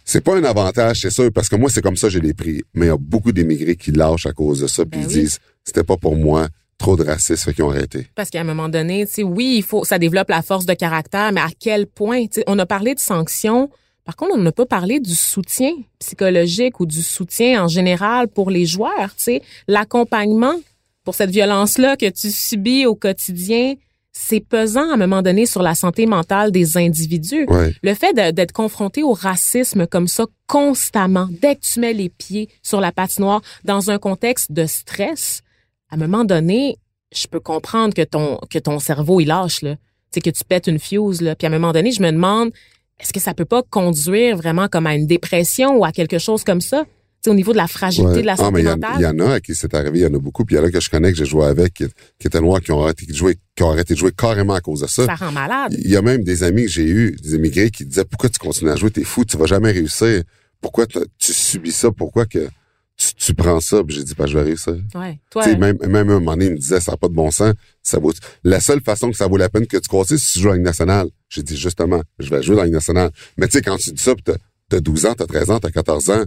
[0.08, 2.62] C'est pas un avantage, c'est sûr, parce que moi, c'est comme ça, je l'ai pris.
[2.74, 5.14] Mais il y a beaucoup d'émigrés qui lâchent à cause de ça, puis Ben ils
[5.14, 5.20] oui.
[5.22, 6.46] disent, c'était pas pour moi,
[6.78, 8.06] trop de racisme, fait qu'ils ont arrêté.
[8.14, 10.74] Parce qu'à un moment donné, tu sais, oui, il faut, ça développe la force de
[10.74, 12.22] caractère, mais à quel point?
[12.26, 13.68] Tu sais, on a parlé de sanctions.
[14.04, 18.50] Par contre, on n'a pas parlé du soutien psychologique ou du soutien en général pour
[18.50, 19.10] les joueurs.
[19.16, 20.54] Tu sais, l'accompagnement
[21.02, 23.74] pour cette violence-là que tu subis au quotidien,
[24.18, 27.44] c'est pesant à un moment donné sur la santé mentale des individus.
[27.48, 27.74] Ouais.
[27.82, 32.48] Le fait d'être confronté au racisme comme ça constamment, dès que tu mets les pieds
[32.62, 35.42] sur la patinoire dans un contexte de stress,
[35.90, 36.78] à un moment donné,
[37.14, 39.76] je peux comprendre que ton que ton cerveau il lâche là,
[40.10, 41.36] c'est que tu pètes une fuse là.
[41.36, 42.52] Puis à un moment donné, je me demande
[42.98, 46.42] est-ce que ça peut pas conduire vraiment comme à une dépression ou à quelque chose
[46.42, 46.86] comme ça,
[47.30, 48.20] au niveau de la fragilité Ouais.
[48.22, 48.94] de la Ah, santé mais il y, en- mentale.
[48.98, 50.58] il y en a à qui c'est arrivé, il y en a beaucoup, puis il
[50.58, 51.84] y en a que je connais, que j'ai joué avec, qui,
[52.18, 54.60] qui étaient noirs, qui ont arrêté de jouer, qui ont arrêté de jouer carrément à
[54.60, 55.06] cause de ça.
[55.06, 55.74] ça rend malade.
[55.78, 58.38] Il y a même des amis que j'ai eus, des immigrés, qui disaient pourquoi tu
[58.38, 60.22] continues à jouer, t'es fou, tu vas jamais réussir.
[60.60, 61.90] Pourquoi tu subis ça?
[61.92, 62.48] Pourquoi que
[62.96, 63.84] tu, tu prends ça?
[63.84, 64.74] Puis j'ai dit, ben, je vais réussir.
[64.94, 65.20] Ouais.
[65.30, 67.30] Toi, Tu même, même un moment donné, il me disait, ça n'a pas de bon
[67.30, 67.52] sens.
[67.82, 68.12] Ça vaut,
[68.42, 70.48] la seule façon que ça vaut la peine que tu continues, c'est si tu joues
[70.48, 71.08] à la Ligue nationale.
[71.28, 73.10] J'ai dit, justement, je vais jouer dans la Ligue nationale.
[73.36, 74.36] Mais tu sais, quand tu dis ça, puis t'as,
[74.70, 76.24] t'as 12 ans, t'as 13 ans, t'as 14 ans,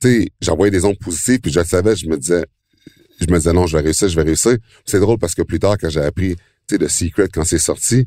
[0.00, 2.44] tu sais, j'envoyais des ondes positives, puis je le savais, je me disais,
[3.20, 4.56] je me disais, non, je vais réussir, je vais réussir.
[4.58, 7.44] Puis C'est drôle parce que plus tard, quand j'ai appris, tu sais, The Secret, quand
[7.44, 8.06] c'est sorti,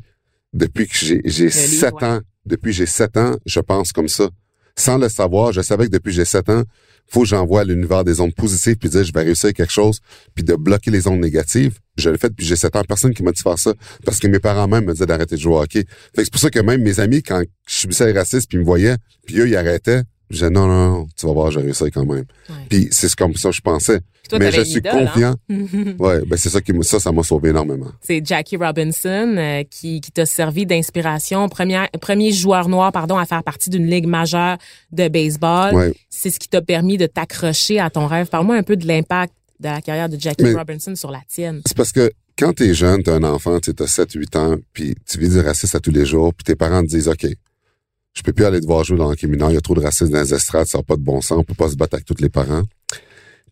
[0.52, 2.04] depuis que j'ai, j'ai livre, 7 ouais.
[2.04, 4.28] ans, depuis que j'ai 7 ans, je pense comme ça.
[4.76, 6.62] Sans le savoir, je savais que depuis que j'ai 7 ans,
[7.06, 9.98] faut que j'envoie à l'univers des ondes positives puis dire je vais réussir quelque chose
[10.34, 11.78] puis de bloquer les ondes négatives.
[11.98, 12.82] Je l'ai fait depuis j'ai 7 ans.
[12.88, 13.74] Personne qui m'a dit faire ça
[14.04, 15.84] parce que mes parents même me disaient d'arrêter de jouer au hockey.
[16.14, 18.56] Fait que c'est pour ça que même mes amis, quand je subissais les racistes puis
[18.56, 20.02] ils me voyaient puis eux, ils arrêtaient,
[20.32, 22.24] je disais non, non, non, tu vas voir, vais réussir quand même.
[22.48, 22.54] Ouais.
[22.68, 24.00] Puis c'est comme ça que je pensais.
[24.28, 25.06] Toi, Mais je suis idole, hein?
[25.12, 25.34] confiant.
[25.98, 27.90] Ouais, ben c'est ça qui ça, ça m'a sauvé énormément.
[28.00, 31.48] C'est Jackie Robinson euh, qui, qui t'a servi d'inspiration.
[31.48, 34.56] Premier, premier joueur noir, pardon, à faire partie d'une ligue majeure
[34.90, 35.74] de baseball.
[35.74, 35.94] Ouais.
[36.08, 38.28] C'est ce qui t'a permis de t'accrocher à ton rêve.
[38.28, 41.60] Parle-moi un peu de l'impact de la carrière de Jackie Mais- Robinson sur la tienne.
[41.66, 45.18] C'est parce que quand t'es jeune, t'es un enfant, tu as 7-8 ans, puis tu
[45.18, 47.26] vis du racisme à tous les jours, puis tes parents te disent, OK,
[48.14, 49.74] je peux plus aller te voir jouer dans le hockey mineur, il y a trop
[49.74, 51.76] de racisme dans les estrades, ça n'a pas de bon sens, on peut pas se
[51.76, 52.64] battre avec tous les parents.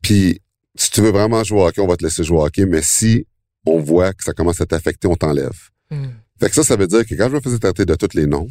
[0.02, 0.40] Puis,
[0.74, 2.82] si tu veux vraiment jouer au hockey, on va te laisser jouer au hockey, mais
[2.82, 3.26] si
[3.66, 5.56] on voit que ça commence à t'affecter, on t'enlève.
[5.90, 6.08] Hmm.
[6.38, 8.26] Fait que ça, ça veut dire que quand je me faisais traiter de tous les
[8.26, 8.48] noms,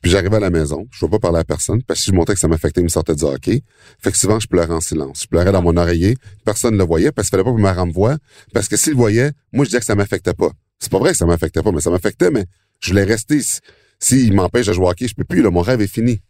[0.00, 2.14] puis j'arrivais à la maison, je ne pas parler à personne, parce que si je
[2.16, 3.62] montrais que ça m'affectait, il me sortait du hockey.
[4.00, 5.22] Fait que souvent, je pleurais en silence.
[5.22, 7.72] Je pleurais dans mon oreiller, personne ne le voyait, parce qu'il fallait pas que ma
[7.72, 8.18] rame voie,
[8.52, 10.50] parce que s'il le voyait, moi, je disais que ça m'affectait pas.
[10.78, 12.44] C'est pas vrai que ça m'affectait pas, mais ça m'affectait, mais
[12.80, 13.40] je voulais rester.
[13.40, 13.60] Si-
[14.04, 16.20] S'il m'empêche de jouer au hockey, je peux plus, là, mon rêve est fini.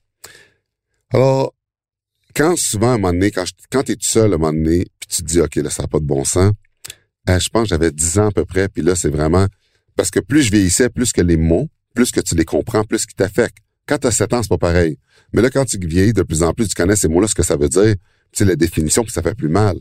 [1.12, 1.52] Alors,
[2.36, 4.52] quand souvent, à un moment donné, quand, je- quand t'es tout seul, à un moment
[4.52, 6.52] donné, puis tu te dis, OK, là, ça n'a pas de bon sens,
[7.28, 9.46] euh, je pense que j'avais 10 ans à peu près, puis là, c'est vraiment...
[9.96, 13.06] Parce que plus je vieillissais, plus que les mots, plus que tu les comprends, plus
[13.06, 13.58] qu'ils t'affectent.
[13.86, 14.96] Quand tu as 7 ans, c'est pas pareil.
[15.32, 17.42] Mais là, quand tu vieillis de plus en plus, tu connais ces mots-là, ce que
[17.42, 17.94] ça veut dire,
[18.32, 19.76] tu sais, la définition, puis ça fait plus mal.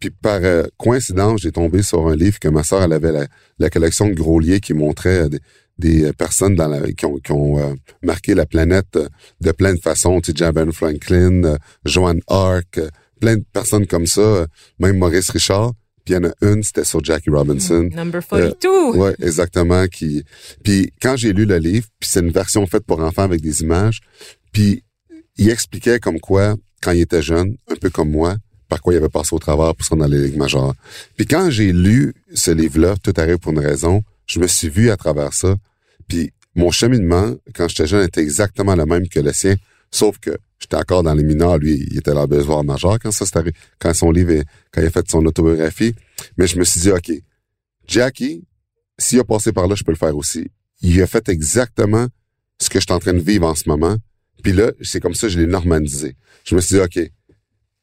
[0.00, 3.26] Puis par euh, coïncidence, j'ai tombé sur un livre que ma sœur, elle avait la,
[3.58, 5.40] la collection de Groslier qui montrait euh, des,
[5.78, 9.08] des, euh, personnes dans la, qui ont, qui ont euh, marqué la planète euh,
[9.40, 10.20] de plein de façons.
[10.20, 12.88] Tu sais, Franklin, euh, Joan Arc, euh,
[13.20, 14.46] plein de personnes comme ça, euh,
[14.78, 15.72] même Maurice Richard.
[16.04, 17.88] Puis il y en a une, c'était sur Jackie Robinson.
[17.94, 18.98] Number 42.
[18.98, 19.86] Ouais, exactement.
[19.86, 20.22] Qui,
[20.62, 23.62] puis quand j'ai lu le livre, puis c'est une version faite pour enfants avec des
[23.62, 24.00] images,
[24.52, 24.84] puis
[25.38, 28.36] il expliquait comme quoi, quand il était jeune, un peu comme moi,
[28.68, 30.74] par quoi il avait passé au travers pour se rendre dans les ligues majeures.
[31.16, 34.90] Puis quand j'ai lu ce livre-là, Tout arrive pour une raison, je me suis vu
[34.90, 35.56] à travers ça.
[36.08, 39.56] Puis mon cheminement, quand j'étais jeune, était exactement le même que le sien,
[39.90, 41.58] sauf que j'étais encore dans les mineurs.
[41.58, 44.86] Lui, il était dans besoin majeur quand ça s'est arrivé, quand son livre, quand il
[44.86, 45.94] a fait son autobiographie.
[46.36, 47.10] Mais je me suis dit, OK,
[47.86, 48.44] Jackie,
[48.98, 50.50] s'il a passé par là, je peux le faire aussi.
[50.80, 52.06] Il a fait exactement
[52.60, 53.96] ce que je suis en train de vivre en ce moment.
[54.42, 56.16] Puis là, c'est comme ça que je l'ai normalisé.
[56.44, 57.10] Je me suis dit, OK,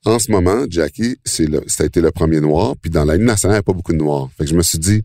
[0.05, 2.75] en ce moment, Jackie, c'est le, ça a été le premier noir.
[2.81, 4.29] Puis dans la Ligue nationale, il n'y a pas beaucoup de noirs.
[4.37, 5.03] Fait que je me suis dit,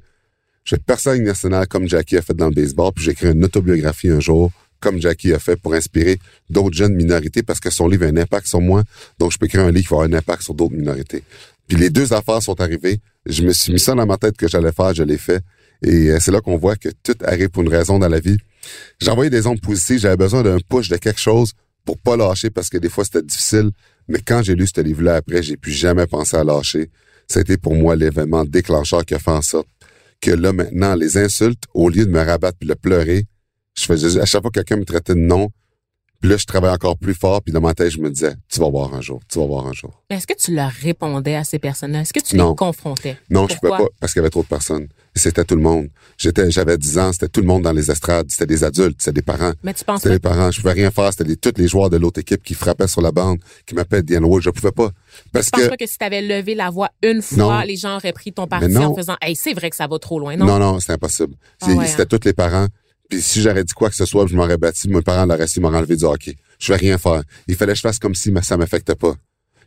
[0.66, 2.92] je vais percer la Ligue nationale comme Jackie a fait dans le baseball.
[2.92, 4.50] Puis j'écris une autobiographie un jour,
[4.81, 6.18] comme Jackie a fait, pour inspirer
[6.50, 8.83] d'autres jeunes minorités parce que son livre a un impact sur moi.
[9.18, 11.22] Donc, je peux écrire un livre qui va avoir un impact sur d'autres minorités.
[11.68, 12.98] Puis les deux affaires sont arrivées.
[13.26, 15.40] Je me suis mis ça dans ma tête que j'allais faire, je l'ai fait.
[15.83, 18.38] Et euh, c'est là qu'on voit que tout arrive pour une raison dans la vie.
[19.07, 21.52] Envoyé des ondes positives, j'avais besoin d'un push de quelque chose
[21.85, 23.70] pour pas lâcher parce que des fois c'était difficile.
[24.09, 26.90] Mais quand j'ai lu ce livre-là après, j'ai plus jamais pensé à lâcher.
[27.35, 29.68] Été pour moi l'événement déclencheur qui a fait en sorte
[30.27, 33.27] que là maintenant, les insultes, au lieu de me rabattre puis de pleurer,
[33.79, 35.51] je faisais à chaque fois que quelqu'un me traitait de nom,
[36.20, 38.61] puis là je travaillais encore plus fort, puis dans ma tête je me disais, tu
[38.61, 40.02] vas voir un jour, tu vas voir un jour.
[40.11, 42.00] Est-ce que tu leur répondais à ces personnes-là?
[42.00, 42.50] Est-ce que tu Non.
[42.50, 43.16] les confrontais?
[43.31, 43.79] Non, je pouvais Pourquoi?
[43.88, 44.88] pas parce qu'il y avait trop de personnes.
[45.14, 45.88] c'était tout le monde.
[46.18, 49.14] J'étais, j'avais 10 ans, c'était tout le monde dans les estrades, c'était des adultes, c'était
[49.14, 49.52] des parents.
[49.62, 50.50] Mais tu penses C'était les parents.
[50.50, 51.11] Je pouvais rien faire.
[51.12, 54.24] C'était tous les joueurs de l'autre équipe qui frappaient sur la bande, qui m'appelaient Diane
[54.26, 54.42] Wood.
[54.42, 54.90] Je pouvais pas.
[55.33, 57.61] Parce Je pense que, pas que si t'avais levé la voix une fois, Non.
[57.66, 60.18] les gens auraient pris ton parti en faisant Hey, c'est vrai que ça va trop
[60.20, 60.44] loin, non?
[60.44, 61.35] non, non, c'était impossible.
[61.62, 62.07] Ah ouais, c'était hein.
[62.11, 62.66] tous les parents.
[63.09, 65.61] Puis si j'aurais dit quoi que ce soit, je m'aurais battu, mes parents l'auraient su,
[65.61, 66.37] m'auraient enlevé du hockey.
[66.59, 67.23] Je vais rien faire.
[67.47, 69.14] Il fallait que je fasse comme si mais ça m'affectait pas.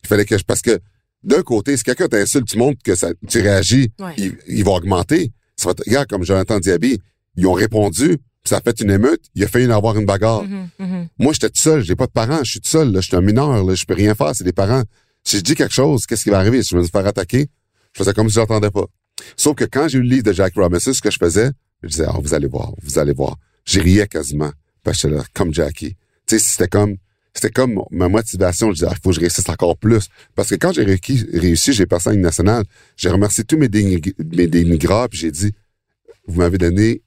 [0.04, 0.80] Il fallait que je, parce que,
[1.24, 4.14] d'un côté, si quelqu'un t'insulte, tu montres que ça, tu réagis, Ouais.
[4.18, 5.32] il, il va augmenter.
[5.58, 7.00] Ça va regarde, comme Jonathan Diaby,
[7.36, 10.44] ils ont répondu, ça a fait une émeute, il a failli en avoir une bagarre.
[10.44, 11.08] Mhm.
[11.20, 13.16] Moi, j'étais tout seul, j'ai pas de parents, je suis tout seul, là, je suis
[13.18, 14.84] un mineur, là, je peux rien faire, c'est des parents.
[15.26, 16.64] Si je dis quelque chose, qu'est-ce qui va arriver?
[16.64, 17.48] Si je me faire attaquer,
[17.94, 18.86] je faisais comme si j'entendais pas.
[19.36, 21.50] Sauf que quand j'ai eu le livre de Jack Robinson, ce que je faisais,
[21.84, 23.38] je disais, ah, vous allez voir, vous allez voir.
[23.66, 24.52] J'ai riais quasiment.
[24.84, 25.96] Parce que là, comme Jackie.
[26.26, 26.96] Tu sais, c'était comme,
[27.34, 28.70] c'était comme ma motivation.
[28.70, 30.08] Je disais, ah, il faut que je réussisse encore plus.
[30.36, 32.64] Parce que quand j'ai réussi, j'ai passé en Ligue nationale,
[32.98, 35.54] j'ai remercié tous mes, dénig- mes dénigrants, puis j'ai dit,
[36.28, 37.02] vous m'avez donné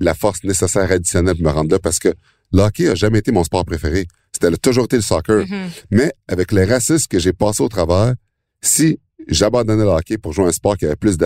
[0.00, 2.12] la force nécessaire additionnelle pour me rendre là parce que
[2.52, 4.06] le hockey a jamais été mon sport préféré.
[4.32, 5.46] C'était toujours été le soccer.
[5.48, 5.70] Mhm.
[5.90, 8.14] Mais avec les racistes que j'ai passés au travers,
[8.60, 11.16] si j'abandonnais le hockey pour jouer un sport qui avait plus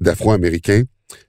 [0.00, 0.82] d'afro-américains,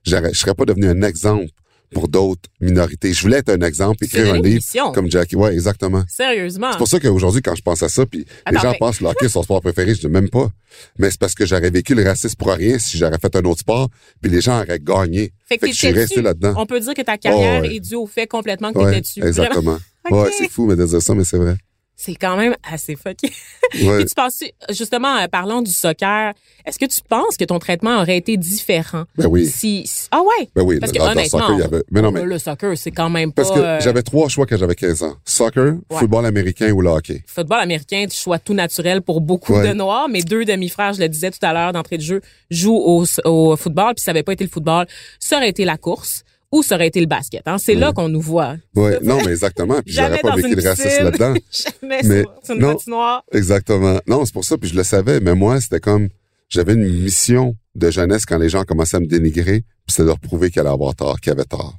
[0.05, 1.45] je serais pas devenu un exemple
[1.91, 3.13] pour d'autres minorités.
[3.13, 4.63] Je voulais être un exemple, écrire un livre
[4.93, 5.35] comme Jackie.
[5.35, 6.03] Ouais, exactement.
[6.07, 6.71] Sérieusement.
[6.73, 9.07] C'est pour ça qu'aujourd'hui, quand je pense à ça, puis les gens mais- pensent le
[9.07, 10.51] hockey est son sport préféré, je dis même pas.
[10.99, 13.61] Mais c'est parce que j'aurais vécu le racisme pour rien si j'aurais fait un autre
[13.61, 13.89] sport,
[14.21, 15.31] puis les gens auraient gagné.
[15.47, 16.53] Fait que Fait que je suis resté là-dedans.
[16.57, 17.75] On peut dire que ta carrière Oh, ouais.
[17.77, 19.23] est due au fait complètement que Ouais, t'étais dessus.
[19.25, 19.79] Exactement.
[20.11, 21.55] Ouais, c'est fou mais de dire ça, mais c'est vrai.
[22.01, 23.29] C'est quand même assez fucké.
[23.83, 23.97] Ouais.
[23.97, 26.33] Puis tu penses, justement, euh, parlant du soccer,
[26.65, 29.03] est-ce que tu penses que ton traitement aurait été différent?
[29.15, 29.45] Ben oui.
[29.45, 30.49] Si, si- ah ouais?
[30.55, 32.89] Ben oui, Parce que dans soccer, il y avait- mais non, mais- le soccer, c'est
[32.89, 35.15] quand même Parce pas que euh, j'avais trois choix quand j'avais 15 ans.
[35.23, 35.99] Soccer, Ouais.
[35.99, 37.21] football américain ou le hockey.
[37.27, 39.67] football américain, tu choix tout naturel pour beaucoup Ouais.
[39.67, 40.09] de Noirs.
[40.09, 43.55] Mes deux demi-frères, je le disais tout à l'heure d'entrée de jeu, jouent au, au
[43.55, 44.87] football, puis ça avait pas été le football,
[45.19, 47.43] ça aurait été la course ou ça aurait été le basket.
[47.45, 47.57] Hein?
[47.57, 48.57] C'est là qu'on nous voit.
[48.75, 49.81] Ouais, non, mais exactement.
[49.83, 51.33] Puis j'aurais pas vécu le racisme là-dedans.
[51.51, 52.73] Jamais Mais sur, une non.
[52.73, 53.23] patinoire.
[53.31, 53.99] Exactement.
[54.07, 56.09] Non, c'est pour ça, puis je le savais, mais moi, c'était comme,
[56.49, 60.07] j'avais une mission de jeunesse quand les gens commençaient à me dénigrer, puis c'était de
[60.07, 61.77] leur prouver qu'il allait avoir tort, qu'il avait tort.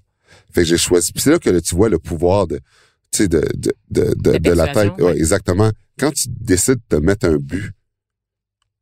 [0.52, 1.12] Fait que j'ai choisi.
[1.12, 2.56] Puis c'est là que là, tu vois le pouvoir de,
[3.10, 4.92] tu sais, de, de, de, de, de la tête.
[4.98, 5.16] Ouais, ouais.
[5.16, 5.70] exactement.
[5.98, 7.72] Quand tu décides de te mettre un but,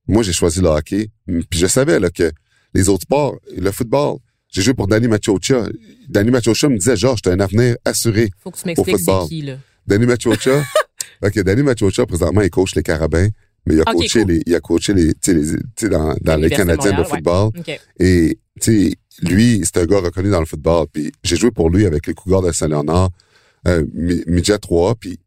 [0.07, 2.31] moi, j'ai choisi le hockey, puis je savais, là, que
[2.74, 4.18] les autres sports, le football,
[4.50, 5.68] j'ai joué pour Danny Machocha.
[6.08, 8.30] Danny Machocha me disait, Georges, t'as un avenir assuré.
[8.42, 9.56] Faut que tu m'expliques c'est qui, là.
[9.87, 10.62] Danny Machocha.
[11.22, 13.28] OK, Danny Machocha, présentement, il coach les Carabins,
[13.66, 14.32] mais il a coaché cool.
[14.32, 15.34] les, il a coaché les, tu sais,
[15.82, 17.04] les, dans, dans les Canadiens de ouais.
[17.04, 17.50] football.
[17.58, 17.80] OK.
[17.98, 20.87] Et, tu sais, lui, c'est un gars reconnu dans le football.
[20.92, 23.11] Puis j'ai joué pour lui avec les Cougars de Saint-Léonard,
[23.66, 24.94] euh, mi- midget 3.
[24.94, 25.18] Puis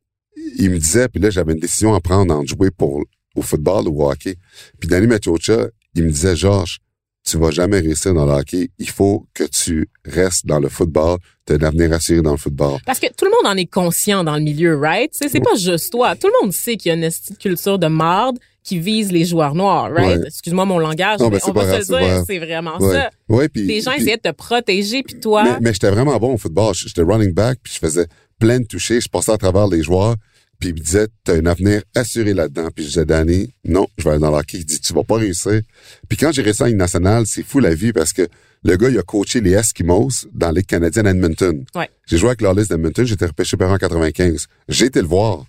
[0.58, 3.04] il me disait, puis là, j'avais une décision à prendre entre jouer pour
[3.36, 4.36] au football ou au hockey.
[4.80, 6.80] Puis Danny Machocha, il me disait, Georges,
[7.24, 8.70] tu vas jamais réussir dans le hockey.
[8.80, 11.18] Il faut que tu restes dans le football.
[11.46, 12.80] Tu as un avenir assuré dans le football.
[12.86, 15.12] Parce que tout le monde en est conscient dans le milieu, right?
[15.14, 16.16] C'est, c'est pas juste toi.
[16.16, 19.56] Tout le monde sait qu'il y a une culture de marde qui vise les joueurs
[19.56, 20.20] noirs, right?
[20.20, 20.28] Ouais.
[20.28, 22.94] Excuse-moi mon langage, Non, mais on va grave, se le dire, pas- c'est vraiment Ouais.
[22.94, 23.10] ça.
[23.30, 25.44] Ouais, Les gens essayaient de te protéger, puis toi...
[25.44, 26.74] Mais, mais j'étais vraiment bon au football.
[26.76, 28.06] J'étais running back, puis je faisais
[28.40, 29.02] plein de touchés.
[29.02, 30.16] Je passais à travers les joueurs,
[30.62, 32.70] puis il me disait, t'as un avenir assuré là-dedans.
[32.74, 34.60] Puis je disais, Danny, non, je vais aller dans le hockey.
[34.60, 35.60] Il dit, tu vas pas réussir.
[36.08, 38.28] Puis quand j'ai réussi en Ligue nationale, c'est fou la vie parce que
[38.64, 41.66] le gars, il a coaché les Eskimos dans la Ligue canadienne à Edmonton.
[41.74, 41.90] Ouais.
[42.06, 44.46] J'ai joué avec Lawless d'Edmonton, j'étais repêché par en 95.
[44.70, 45.46] J'ai été le voir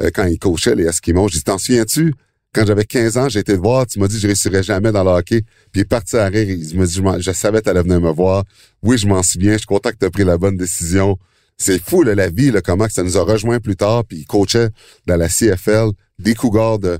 [0.00, 1.28] euh, quand il coachait les Eskimos.
[1.30, 2.14] J'ai dit, t'en souviens-tu?
[2.54, 5.02] Quand j'avais 15 ans, j'ai été le voir, tu m'as dit je réussirais jamais dans
[5.02, 5.40] le hockey.
[5.72, 8.12] Puis il est parti à rire, il m'a dit, je, savais que t'allais venir me
[8.12, 8.44] voir.
[8.82, 11.18] Oui, je m'en souviens, je suis content que tu as pris la bonne décision.
[11.58, 14.26] C'est fou, là, la vie, là, comment ça nous a rejoint plus tard, puis il
[14.26, 14.70] coachait
[15.06, 16.98] dans la CFL, des Cougars de,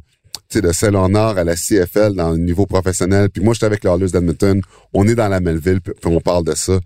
[0.55, 3.31] de Saint-Léonard à la CFL dans le niveau professionnel.
[3.31, 4.61] Puis moi, j'étais avec l'Arlus d'Edmonton.
[4.93, 6.79] On est dans la Melville, puis on parle de ça.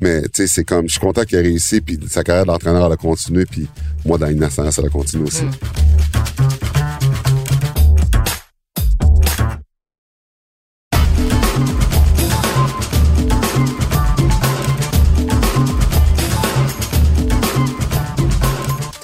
[0.00, 2.86] Mais, tu sais, c'est comme, je suis content qu'il ait réussi, puis sa carrière d'entraîneur,
[2.86, 3.68] elle a continué, puis
[4.04, 5.44] moi, dans l'innocence, elle a continué aussi.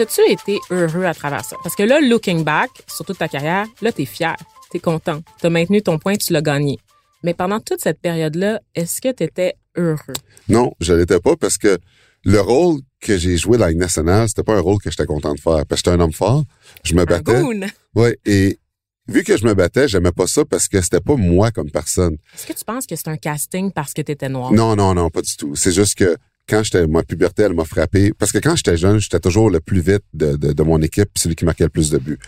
[0.01, 1.57] T'as-tu été heureux à travers ça?
[1.63, 4.35] Parce que là, looking back, sur toute ta carrière, là, t'es fier,
[4.71, 6.79] t'es content, t'as maintenu ton point, tu l'as gagné.
[7.23, 10.15] Mais pendant toute cette période-là, est-ce que t'étais heureux?
[10.49, 11.77] Non, je l'étais pas parce que
[12.25, 15.05] le rôle que j'ai joué dans la Ligue nationale, c'était pas un rôle que j'étais
[15.05, 15.67] content de faire.
[15.67, 16.45] Parce que j'étais un homme fort,
[16.83, 17.39] je me Un battais.
[17.43, 17.67] goon.
[17.95, 18.59] Ouais, et
[19.07, 22.17] vu que je me battais, j'aimais pas ça parce que c'était pas moi comme personne.
[22.35, 24.51] Est-ce que tu penses que c'est un casting parce que t'étais noir?
[24.51, 25.55] Non, non, non, pas du tout.
[25.57, 26.17] C'est juste que
[26.51, 28.13] quand j'étais, ma puberté, elle m'a frappé.
[28.19, 31.09] Parce que quand j'étais jeune, j'étais toujours le plus vite de, de, de mon équipe,
[31.15, 32.19] puis celui qui marquait le plus de buts.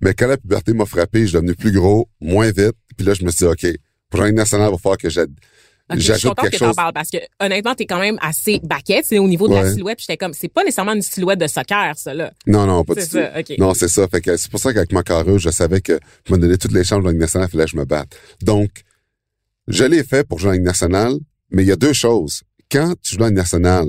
[0.00, 2.76] Mais quand la puberté m'a frappé, je suis devenu plus gros, moins vite.
[2.96, 3.66] Puis là, je me suis dit, OK,
[4.08, 5.30] pour Ligue nationale, il va falloir que j'aide.
[5.90, 9.04] Ok, je suis contente que t'en parles parce que honnêtement, t'es quand même assez baquette,
[9.04, 9.96] c'est au niveau de la silhouette.
[9.96, 12.32] Puis j'étais comme, c'est pas nécessairement une silhouette de soccer, ça là.
[12.46, 13.16] Non, non, pas du C'est tout.
[13.16, 13.58] ça, ok.
[13.58, 14.06] Non, c'est ça.
[14.08, 16.72] Fait que c'est pour ça qu'avec ma carreuse, je savais que je me donnais toutes
[16.72, 18.16] les chances de la nationale, il fallait que je me batte.
[18.42, 18.70] Donc,
[19.68, 21.14] je l'ai fait pour jouer en nationale,
[21.50, 22.42] mais il y a deux choses.
[22.72, 23.86] Quand tu joues en Ligue nationale,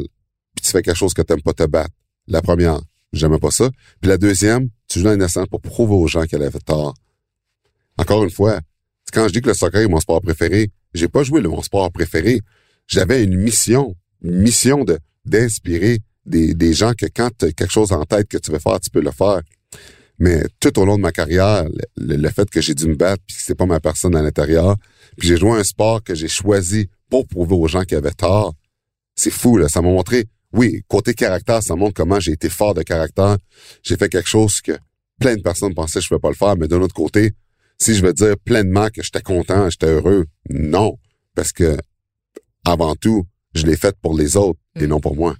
[0.53, 1.95] puis tu fais quelque chose que t'aimes pas te battre,
[2.27, 2.81] la première,
[3.13, 3.69] j'aimais pas ça.
[4.01, 6.93] Puis la deuxième, tu joues en Ligue nationale pour prouver aux gens qu'elle avait tort.
[7.97, 8.59] Encore une fois,
[9.13, 11.61] quand je dis que le soccer est mon sport préféré, j'ai pas joué le mon
[11.61, 12.41] sport préféré.
[12.87, 17.71] J'avais une mission, une mission de d'inspirer des, des gens que quand tu as quelque
[17.71, 19.41] chose en tête que tu veux faire, tu peux le faire.
[20.19, 21.65] Mais tout au long de ma carrière,
[21.95, 24.21] le, le fait que j'ai dû me battre, puis que c'est pas ma personne à
[24.21, 24.75] l'intérieur,
[25.17, 28.53] puis j'ai joué un sport que j'ai choisi pour prouver aux gens qui avaient tort,
[29.15, 29.67] c'est fou, là.
[29.69, 33.37] Ça m'a montré, oui, côté caractère, ça montre comment j'ai été fort de caractère.
[33.83, 34.73] J'ai fait quelque chose que
[35.19, 37.31] plein de personnes pensaient que je ne pouvais pas le faire, mais d'un autre côté,
[37.79, 40.97] si je veux dire pleinement que j'étais content, j'étais heureux, non.
[41.35, 41.77] Parce que,
[42.65, 43.23] avant tout,
[43.55, 44.89] je l'ai fait pour les autres et Mm.
[44.89, 45.35] non pour moi.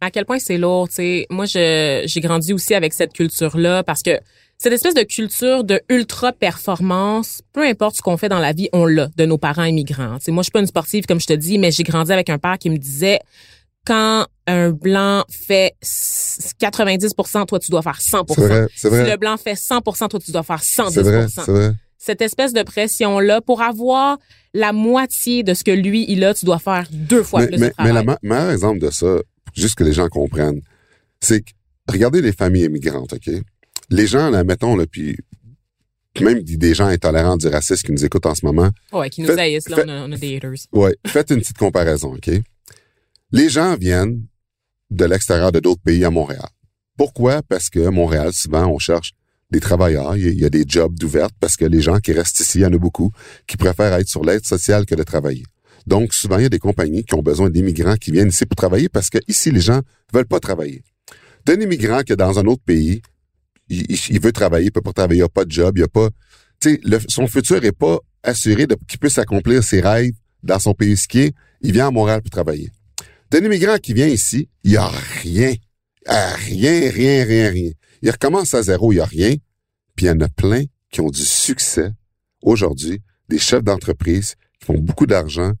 [0.00, 1.26] à quel point c'est lourd, tu sais.
[1.28, 4.20] Moi, je, j'ai grandi aussi avec cette culture-là parce que
[4.58, 8.68] cette espèce de culture de ultra performance, peu importe ce qu'on fait dans la vie,
[8.72, 10.18] on l'a de nos parents immigrants.
[10.18, 12.12] Tu sais, moi, je suis pas une sportive comme je te dis, mais j'ai grandi
[12.12, 13.20] avec un père qui me disait
[13.86, 18.24] quand un blanc fait 90%, toi tu dois faire 100%.
[18.34, 20.90] C'est vrai, c'est Si le blanc fait 100%, toi tu dois faire 110%.
[20.90, 21.72] C'est vrai, c'est vrai.
[21.96, 24.18] Cette espèce de pression là pour avoir
[24.54, 27.58] la moitié de ce que lui il a, tu dois faire deux fois Mais, plus
[27.58, 27.92] mais, de travail.
[27.92, 29.16] mais le meilleur exemple de ça,
[29.54, 30.60] juste que les gens comprennent,
[31.20, 31.50] c'est que
[31.88, 33.30] regardez les familles immigrantes, OK?
[33.90, 35.16] Les gens, là, mettons, là, puis
[36.20, 39.28] même des gens intolérants du racisme qui nous écoutent en ce moment, ouais, qui nous
[39.28, 40.52] Faites- haïssent là, faites- on a, on a des haters.
[40.72, 42.30] ouais, faites une petite comparaison, OK?
[43.30, 44.24] Les gens viennent
[44.90, 46.48] de l'extérieur de d'autres pays à Montréal.
[46.96, 47.42] Pourquoi?
[47.42, 49.12] Parce que Montréal, souvent, on cherche
[49.50, 51.98] des travailleurs, il y a- il y a des jobs d'ouvertes parce que les gens
[52.00, 53.12] qui restent ici, il y en a beaucoup,
[53.46, 55.44] qui préfèrent être sur l'aide sociale que de travailler.
[55.86, 58.56] Donc, souvent, il y a des compagnies qui ont besoin d'immigrants qui viennent ici pour
[58.56, 59.80] travailler parce que ici, les gens
[60.12, 60.82] veulent pas travailler.
[61.46, 63.00] D'un immigrant qui est dans un autre pays,
[63.68, 66.08] il, veut travailler, il peut pas travailler, il a pas de job, il a pas,
[66.60, 70.96] tu sais, son futur est pas assuré qu'il puisse accomplir ses rêves dans son pays
[70.96, 71.34] skier.
[71.60, 72.70] Il vient à Montréal pour travailler.
[73.30, 74.88] D'un immigrant qui vient ici, il y a
[75.22, 75.54] rien.
[76.06, 77.70] Rien, rien, rien, rien.
[78.00, 79.34] Il recommence à zéro, il y a rien.
[79.94, 81.90] Puis il y en a plein qui ont du succès
[82.42, 85.52] aujourd'hui, des chefs d'entreprise qui font beaucoup d'argent,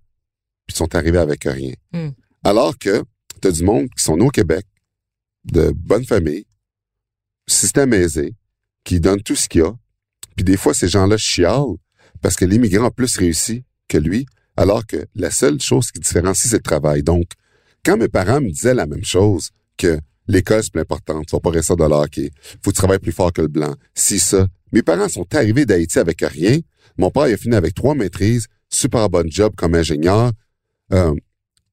[0.66, 1.72] puis sont arrivés avec rien.
[1.92, 2.10] Mm.
[2.44, 3.02] Alors que
[3.42, 4.64] tu as du monde qui sont nés au Québec,
[5.44, 6.46] de bonne famille,
[7.48, 8.34] système aisé,
[8.84, 9.74] qui donne tout ce qu'il a.
[10.36, 11.76] Puis des fois, ces gens-là chialent
[12.20, 16.50] parce que l'immigrant a plus réussi que lui, alors que la seule chose qui différencie,
[16.50, 17.02] c'est le travail.
[17.02, 17.26] Donc,
[17.84, 21.40] quand mes parents me disaient la même chose, que l'école, c'est plus important, tu vas
[21.40, 22.30] pas rester dans le hockey,
[22.62, 24.46] faut travailles plus fort que le blanc, si ça.
[24.72, 26.58] Mes parents sont arrivés d'Haïti avec rien.
[26.98, 30.32] Mon père, il a fini avec trois maîtrises, super bon job comme ingénieur.
[30.92, 31.14] Euh,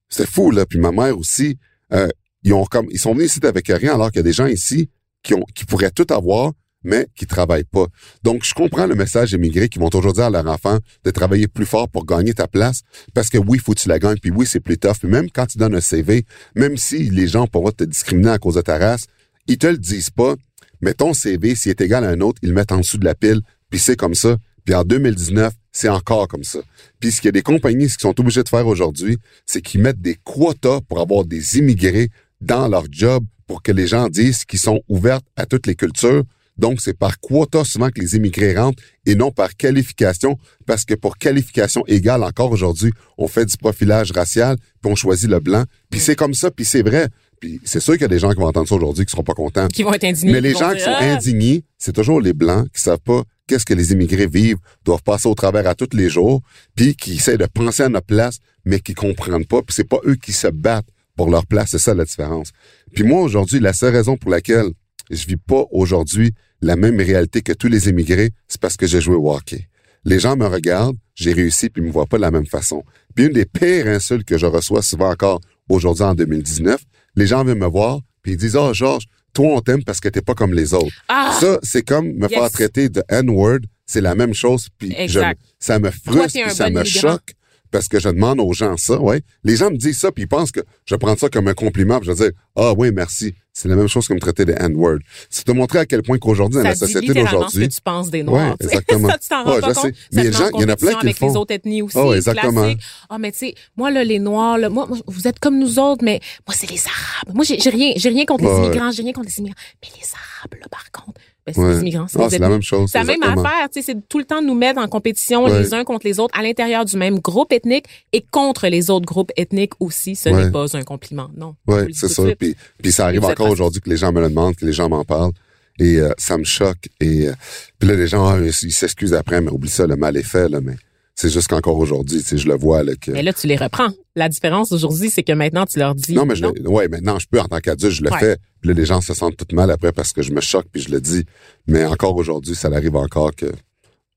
[0.08, 0.64] c'était fou, là.
[0.64, 1.58] Puis ma mère aussi,
[1.92, 2.08] euh,
[2.42, 4.46] ils ont comme, ils sont venus ici avec rien, alors qu'il y a des gens
[4.46, 4.88] ici
[5.26, 6.52] qui ont, pourraient tout avoir,
[6.84, 7.86] mais qui travaillent pas.
[8.22, 11.48] Donc, je comprends le message immigré qui vont toujours dire à leurs enfants de travailler
[11.48, 14.30] plus fort pour gagner ta place, parce que oui, faut que tu la gagnes, puis
[14.30, 14.98] oui, c'est plus tough.
[15.00, 18.38] Puis même quand tu donnes un CV, même si les gens pourront te discriminer à
[18.38, 19.06] cause de ta race,
[19.48, 20.34] ils te le disent pas,
[20.80, 23.04] mais ton CV, s'il est égal à un autre, ils le mettent en dessous de
[23.04, 24.36] la pile, puis c'est comme ça.
[24.64, 26.58] Puis en 2019, c'est encore comme ça.
[27.00, 29.80] Puis ce qu'il y a des compagnies qui sont obligées de faire aujourd'hui, c'est qu'ils
[29.80, 32.10] mettent des quotas pour avoir des immigrés
[32.40, 36.24] dans leur job pour que les gens disent qu'ils sont ouverts à toutes les cultures.
[36.58, 40.94] Donc, c'est par quota souvent que les immigrés rentrent et non par qualification, parce que
[40.94, 45.64] pour qualification égale, encore aujourd'hui, on fait du profilage racial, puis on choisit le blanc.
[45.90, 47.08] Puis c'est comme ça, puis c'est vrai.
[47.40, 49.22] Puis c'est sûr qu'il y a des gens qui vont entendre ça aujourd'hui qui seront
[49.22, 49.68] pas contents.
[49.68, 50.32] Qui vont être indignés.
[50.32, 51.14] Mais les gens dire, qui sont Ah!
[51.16, 55.28] indignés, c'est toujours les Blancs qui savent pas qu'est-ce que les immigrés vivent, doivent passer
[55.28, 56.40] au travers à tous les jours,
[56.74, 59.98] puis qui essaient de penser à notre place, mais qui comprennent pas, puis c'est pas
[60.06, 62.50] eux qui se battent pour leur place, c'est ça la différence.
[62.96, 64.70] Puis moi, aujourd'hui, la seule raison pour laquelle
[65.10, 66.32] je vis pas aujourd'hui
[66.62, 69.68] la même réalité que tous les immigrés, c'est parce que j'ai joué au hockey.
[70.04, 72.82] Les gens me regardent, j'ai réussi, puis ils me voient pas de la même façon.
[73.14, 76.80] Puis une des pires insultes que je reçois souvent encore aujourd'hui en 2019,
[77.16, 79.04] les gens viennent me voir, puis ils disent, «Ah, Georges,
[79.34, 80.94] toi, on t'aime parce que t'es pas comme les autres.
[81.08, 81.36] Ah!
[81.38, 85.20] Ça, c'est comme me faire traiter de N-word, c'est la même chose, puis je-
[85.58, 87.00] ça me Toi, frustre, puis ça bon me immigrant.
[87.12, 87.34] choque,
[87.70, 89.22] parce que je demande aux gens ça, ouais.
[89.44, 91.98] Les gens me disent ça, puis ils pensent que je prends ça comme un compliment,
[92.00, 93.34] puis je vais dire, ah oui, merci.
[93.58, 94.98] C'est la même chose que me traiter des N-words.
[95.30, 97.62] C'est te montrer à quel point qu'aujourd'hui, dans la société d'aujourd'hui.
[97.62, 98.50] ce que tu penses des Noirs.
[98.50, 99.08] Ouais, exactement.
[99.12, 99.92] ça, tu t'en rends Ouais, pas compte.
[100.12, 101.36] Mais il y gens- en il y en a plein qui le avec les font.
[101.40, 101.96] autres ethnies aussi.
[101.98, 102.70] Oh, exactement.
[103.08, 106.04] Ah, mais tu sais, moi, là, les Noirs, là, moi, vous êtes comme nous autres,
[106.04, 107.34] mais moi, c'est les Arabes.
[107.34, 109.58] Moi, j'ai rien, j'ai rien contre les immigrants, j'ai rien contre les immigrants.
[109.82, 111.74] Mais les Arabes, là, par contre, ben, c'est Ouais.
[111.74, 112.06] les immigrants.
[112.14, 112.52] Ah, les c'est la ethnies.
[112.54, 112.90] même chose.
[112.92, 115.44] C'est la même affaire, tu sais, c'est tout le temps de nous mettre en compétition
[115.44, 115.60] Ouais.
[115.62, 119.06] les uns contre les autres à l'intérieur du même groupe ethnique et contre les autres
[119.06, 120.16] groupes ethniques aussi.
[120.16, 120.44] Ce Ouais.
[120.46, 121.54] n'est pas un compliment, non.
[121.68, 122.24] Oui, c'est ça.
[122.24, 122.34] de.
[122.34, 124.72] Puis, puis ça arrive êtes encore aujourd'hui que les gens me le demandent, que les
[124.72, 125.32] gens m'en parlent.
[125.78, 126.88] Et euh, ça me choque.
[127.00, 127.32] Et euh,
[127.78, 130.48] puis là, les gens, ah, ils s'excusent après, mais oublie ça, le mal est fait,
[130.48, 130.60] là.
[130.62, 130.74] Mais
[131.14, 133.10] c'est juste qu'encore aujourd'hui, tu sais, je le vois, là, que...
[133.10, 133.88] Mais là, tu les reprends.
[134.14, 136.14] La différence aujourd'hui, c'est que maintenant, tu leur dis.
[136.14, 138.18] non, mais je le, ouais, maintenant, je peux, en tant qu'adulte, je le Ouais.
[138.18, 138.36] fais.
[138.60, 140.80] Puis là, les gens se sentent tout mal après parce que je me choque puis
[140.82, 141.24] je le dis.
[141.66, 143.52] Mais encore aujourd'hui, ça arrive encore que,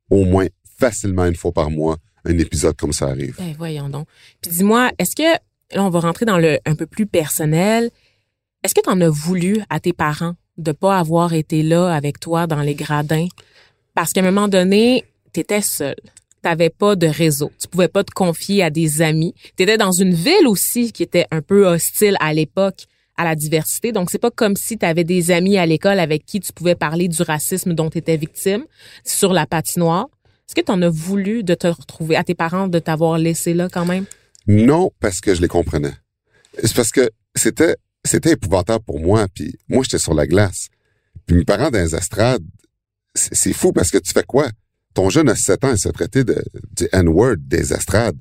[0.09, 0.47] au moins,
[0.79, 3.35] facilement une fois par mois, un épisode comme ça arrive.
[3.37, 4.07] Ben, voyons donc.
[4.41, 5.23] Puis dis-moi, est-ce que,
[5.75, 7.89] là, on va rentrer dans le un peu plus personnel.
[8.61, 12.19] Est-ce que tu en as voulu à tes parents de pas avoir été là avec
[12.19, 13.27] toi dans les gradins?
[13.95, 15.95] Parce qu'à un moment donné, tu étais seul.
[16.41, 17.51] T'avais pas de réseau.
[17.57, 19.33] Tu pouvais pas te confier à des amis.
[19.55, 22.83] Tu étais dans une ville aussi qui était un peu hostile à l'époque
[23.15, 23.93] à la diversité.
[23.93, 26.75] Donc, c'est pas comme si tu avais des amis à l'école avec qui tu pouvais
[26.75, 28.65] parler du racisme dont tu étais victime
[29.05, 30.07] sur la patinoire.
[30.47, 33.53] Est-ce que tu en as voulu de te retrouver à tes parents, de t'avoir laissé
[33.53, 34.05] là quand même?
[34.47, 35.93] Non, parce que je les comprenais.
[36.61, 37.75] C'est parce que c'était
[38.09, 39.27] c'était épouvantable pour moi.
[39.33, 40.67] Puis moi, j'étais sur la glace.
[41.25, 42.43] Puis mes parents dans les estrades,
[43.13, 44.49] c'est fou parce que tu fais quoi?
[44.93, 46.43] Ton jeune a 7 ans, il se traitait de,
[46.75, 48.17] du N-word des estrades.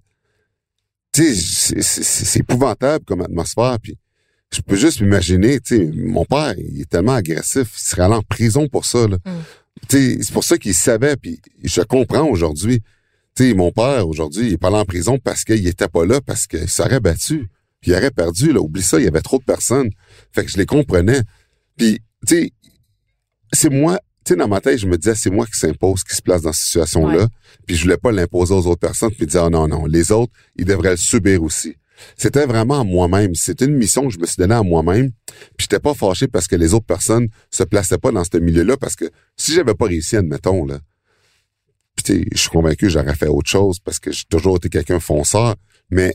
[1.12, 3.78] Tu sais, c'est- épouvantable comme atmosphère.
[3.82, 3.97] Puis
[4.53, 8.14] je peux juste m'imaginer, tu sais, mon père, il est tellement agressif, il serait allé
[8.14, 9.07] en prison pour ça.
[9.09, 9.16] Là.
[9.24, 9.30] Mm.
[9.89, 11.16] Tu sais, c'est pour ça qu'il savait.
[11.16, 12.82] Puis je comprends aujourd'hui.
[13.34, 16.05] Tu sais, mon père, aujourd'hui, il est pas allé en prison parce qu'il était pas
[16.05, 17.49] là, parce qu'il s'aurait battu.
[17.80, 18.60] Puis il aurait perdu, là.
[18.60, 19.90] Oublie ça, il y avait trop de personnes.
[20.32, 21.22] Fait que je les comprenais.
[21.76, 22.52] Puis, tu sais,
[23.52, 26.14] c'est moi, tu sais, dans ma tête, je me disais, c'est moi qui s'impose, qui
[26.14, 27.22] se place dans cette situation-là.
[27.22, 27.28] Ouais.
[27.66, 30.32] Puis je voulais pas l'imposer aux autres personnes, puis dire, ah, non, non, les autres,
[30.56, 31.76] ils devraient le subir aussi.
[32.16, 33.34] C'était vraiment à moi-même.
[33.34, 35.10] C'était une mission que je me suis donnée à moi-même.
[35.56, 38.76] Puis j'étais pas fâché parce que les autres personnes se plaçaient pas dans ce milieu-là,
[38.76, 39.06] parce que
[39.36, 40.78] si j'avais pas réussi, admettons, là,
[41.96, 44.56] puis tu sais, je suis convaincu que j'aurais fait autre chose parce que j'ai toujours
[44.56, 45.56] été quelqu'un fonceur,
[45.90, 46.14] mais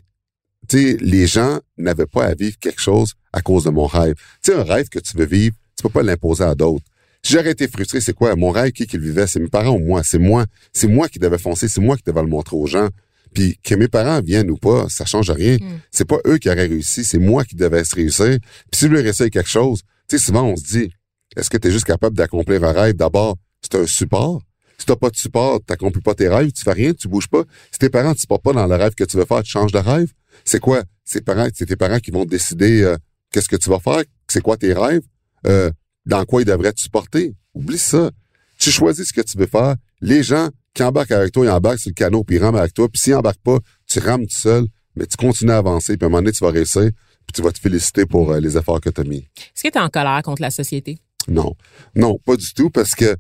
[0.67, 4.15] tu sais, les gens n'avaient pas à vivre quelque chose à cause de mon rêve.
[4.43, 6.85] Tu sais, un rêve que tu veux vivre, tu peux pas l'imposer à d'autres.
[7.25, 8.35] Si j'aurais été frustré, c'est quoi?
[8.35, 9.27] Mon rêve, qui qui le vivait?
[9.27, 10.01] C'est mes parents ou moi?
[10.03, 10.45] C'est moi.
[10.73, 11.69] C'est moi qui devais foncer.
[11.69, 12.89] C'est moi qui devais le montrer aux gens.
[13.33, 15.55] Puis que mes parents viennent ou pas, ça change rien.
[15.55, 15.79] Mm.
[15.91, 18.37] C'est pas eux qui auraient réussi, c'est moi qui devais se réussir.
[18.71, 20.91] Puis si je leur réussi quelque chose, tu sais, souvent on se dit,
[21.35, 22.95] est-ce que tu es juste capable d'accomplir un rêve?
[22.95, 24.41] D'abord, c'est un support.
[24.77, 27.43] Si t'as pas de support, t'accomplis pas tes rêves, tu fais rien, tu bouges pas.
[27.71, 29.71] Si tes parents ne supportent pas dans le rêve que tu veux faire, tu changes
[29.71, 30.11] de rêve.
[30.45, 30.83] C'est quoi?
[31.05, 32.97] C'est parents, c'est tes parents qui vont décider euh,
[33.31, 35.03] qu'est-ce que tu vas faire, c'est quoi tes rêves,
[35.47, 35.71] euh,
[36.05, 37.35] dans quoi ils devraient te supporter?
[37.53, 38.11] Oublie ça.
[38.57, 39.75] Tu choisis ce que tu veux faire.
[40.01, 42.73] Les gens qui embarquent avec toi, ils embarquent sur le canot, puis ils rament avec
[42.73, 42.89] toi.
[42.89, 44.65] Puis s'ils embarquent pas, tu rames tout seul,
[44.95, 46.89] mais tu continues à avancer, puis à un moment donné, tu vas réussir,
[47.25, 49.27] puis tu vas te féliciter pour euh, les efforts que tu as mis.
[49.37, 50.99] Est-ce que tu es en colère contre la société?
[51.27, 51.55] Non.
[51.95, 53.15] Non, pas du tout, parce que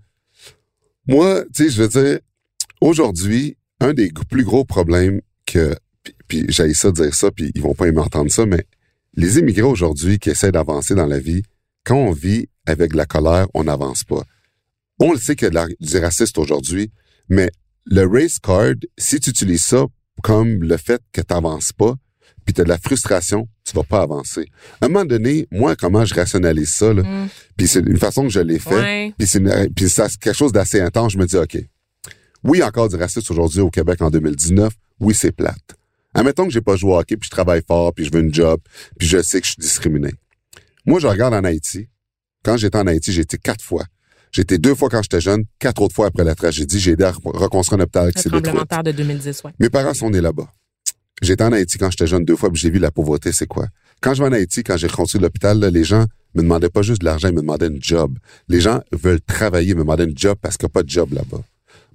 [1.07, 2.19] moi, tu sais, je veux dire,
[2.81, 7.61] aujourd'hui, un des plus gros problèmes que, puis, puis j'ai ça dire ça, puis ils
[7.61, 8.65] vont pas aimer entendre ça, mais
[9.15, 11.43] les immigrés aujourd'hui qui essaient d'avancer dans la vie,
[11.83, 14.23] quand on vit avec de la colère, on n'avance pas.
[14.99, 16.91] On le sait qu'il y a de la- du raciste aujourd'hui,
[17.29, 17.49] mais
[17.85, 19.85] le race card, si tu utilises ça
[20.21, 21.93] comme le fait que tu n'avances pas,
[22.45, 24.45] puis tu as de la frustration, tu vas pas avancer.
[24.81, 27.27] À un moment donné, moi, comment je rationalise ça, là, Mm.
[27.57, 29.13] puis c'est une façon que je l'ai fait, Ouais.
[29.17, 29.41] puis c'est
[30.19, 31.13] quelque chose d'assez intense.
[31.13, 31.57] Je me dis, OK,
[32.43, 34.73] oui, encore du racisme aujourd'hui au Québec en 2019.
[34.99, 35.75] Oui, c'est plate.
[36.13, 38.33] Admettons que j'ai pas joué au hockey, puis je travaille fort, puis je veux une
[38.33, 38.59] job,
[38.97, 40.11] puis je sais que je suis discriminé.
[40.85, 41.87] Moi, je regarde en Haïti.
[42.43, 43.85] Quand j'étais en Haïti, j'ai été quatre fois.
[44.31, 46.79] J'ai été deux fois quand j'étais jeune, quatre autres fois après la tragédie.
[46.79, 48.59] J'ai aidé à re- reconstruire un hôpital qui s'est détruit.
[48.63, 49.51] de terre de 2010, ouais.
[49.59, 50.51] Mes parents sont nés là-bas.
[51.21, 53.67] J'étais en Haïti quand j'étais jeune deux fois, puis j'ai vu la pauvreté, c'est quoi.
[54.01, 56.05] Quand je vais en Haïti, quand j'ai reconstruit l'hôpital, les gens
[56.35, 58.17] me demandaient pas juste de l'argent, ils me demandaient une job.
[58.49, 61.13] Les gens veulent travailler, me demandaient une job parce qu'il n'y a pas de job
[61.13, 61.41] là-bas.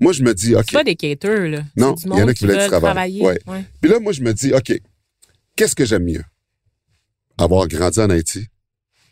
[0.01, 0.65] Moi, je me dis, OK.
[0.67, 1.63] C'est pas des caters, là.
[1.77, 2.91] Non, il y en a qui voulaient du veulent travail.
[2.91, 3.23] travailler.
[3.23, 3.39] Ouais.
[3.47, 3.65] Ouais.
[3.81, 4.73] Puis là, moi, je me dis, OK,
[5.57, 6.25] qu'est-ce que j'aime mieux?
[7.37, 8.47] Avoir grandi en Haïti,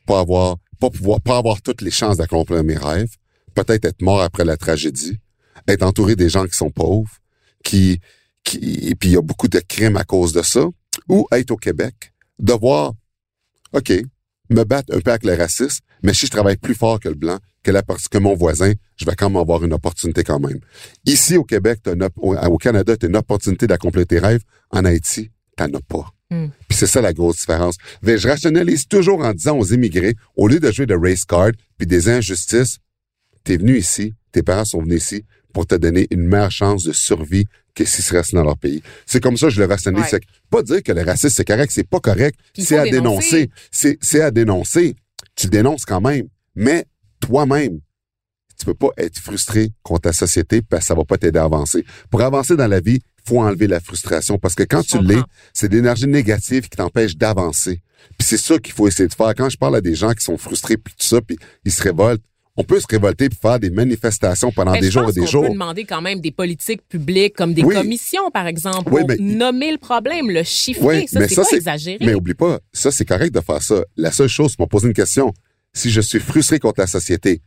[0.07, 3.15] pas avoir, pas pouvoir, pas avoir toutes les chances d'accomplir mes rêves,
[3.55, 5.19] peut-être être mort après la tragédie,
[5.69, 7.11] être entouré des gens qui sont pauvres,
[7.65, 8.01] qui,
[8.45, 10.67] qui, et puis il y a beaucoup de crimes à cause de ça,
[11.09, 12.93] ou être au Québec, devoir,
[13.73, 13.93] OK,
[14.51, 17.15] me battre un peu avec le racisme, mais si je travaille plus fort que le
[17.15, 20.61] blanc, que, la, que mon voisin, je vais quand même avoir une opportunité quand même.
[21.05, 24.43] Ici, au Québec, une au Canada, tu as une opportunité d'accomplir tes rêves.
[24.71, 26.07] En Haïti, t'en as pas.
[26.31, 26.49] Hmm.
[26.69, 27.77] Puis c'est ça la grosse différence.
[28.03, 31.53] Mais je rationalise toujours en disant aux immigrés, au lieu de jouer de race card
[31.77, 32.79] puis des injustices,
[33.45, 35.25] t'es venu ici, tes parents sont venus ici
[35.57, 38.83] pour te donner une meilleure chance de survie que s'ils se restent dans leur pays.
[39.07, 40.13] C'est comme ça que je le rationalise.
[40.13, 40.21] Ouais.
[40.21, 43.49] C'est pas dire que le racisme c'est correct, c'est pas correct, c'est à dénoncer.
[43.73, 43.99] dénoncer.
[44.03, 44.97] C'est à dénoncer.
[45.35, 46.85] Tu dénonces quand même, mais
[47.21, 47.81] toi-même,
[48.59, 51.45] tu peux pas être frustré contre ta société parce que ça va pas t'aider à
[51.45, 51.87] avancer.
[52.11, 55.23] Pour avancer dans la vie, faut enlever la frustration parce que quand Je tu l'es,
[55.55, 57.81] c'est de l'énergie négative qui t'empêche d'avancer.
[58.19, 59.35] Puis c'est ça qu'il faut essayer de faire.
[59.35, 61.83] Quand je parle à des gens qui sont frustrés puis tout ça, puis ils se
[61.83, 62.23] révoltent,
[62.57, 65.45] on peut se révolter puis faire des manifestations pendant des jours et des jours.
[65.45, 67.75] peut demander quand même des politiques publiques comme des Oui.
[67.75, 70.85] commissions, par exemple, Oui, pour mais- nommer le problème, le chiffrer.
[71.03, 71.99] Oui, ça, mais c'est pas exagéré.
[72.01, 73.85] Mais oublie pas, ça c'est correct de faire ça.
[73.97, 75.33] La seule chose, c'est poser une question.
[75.73, 77.43] Si je suis frustré contre la société,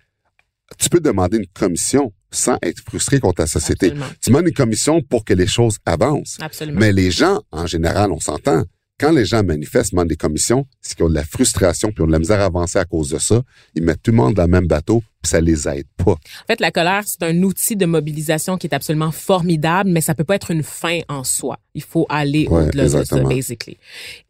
[0.77, 3.87] tu peux demander une commission sans être frustré contre la société.
[3.87, 4.05] Absolument.
[4.21, 6.37] Tu demandes une commission pour que les choses avancent.
[6.39, 6.79] Absolument.
[6.79, 8.63] Mais les gens, en général, on s'entend.
[8.99, 12.07] Quand les gens manifestent, demandent des commissions, c'est qu'ils ont de la frustration puis ont
[12.07, 13.41] de la misère à avancer à cause de ça.
[13.75, 16.11] Ils mettent tout le monde dans le même bateau puis ça les aide pas.
[16.11, 20.15] En fait, la colère, c'est un outil de mobilisation qui est absolument formidable, mais ça
[20.15, 21.57] peut pas être une fin en soi.
[21.73, 23.77] Il faut aller Ouais, au-delà de ça, basically.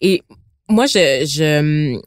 [0.02, 0.24] Et
[0.68, 2.00] moi, je, je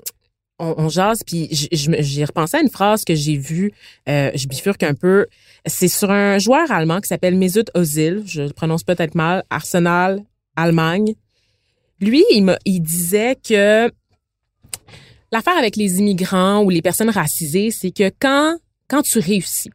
[0.58, 3.72] on, on jase, puis je- je me- j'ai repensé à une phrase que j'ai vue,
[4.08, 5.26] euh, je bifurque un peu.
[5.66, 10.22] C'est sur un joueur allemand qui s'appelle Mesut Özil, je le prononce peut-être mal, Arsenal,
[10.56, 11.14] Allemagne.
[12.02, 13.90] Lui, il, il disait que
[15.30, 18.56] l'affaire avec les immigrants ou les personnes racisées, c'est que quand,
[18.88, 19.70] quand tu réussis,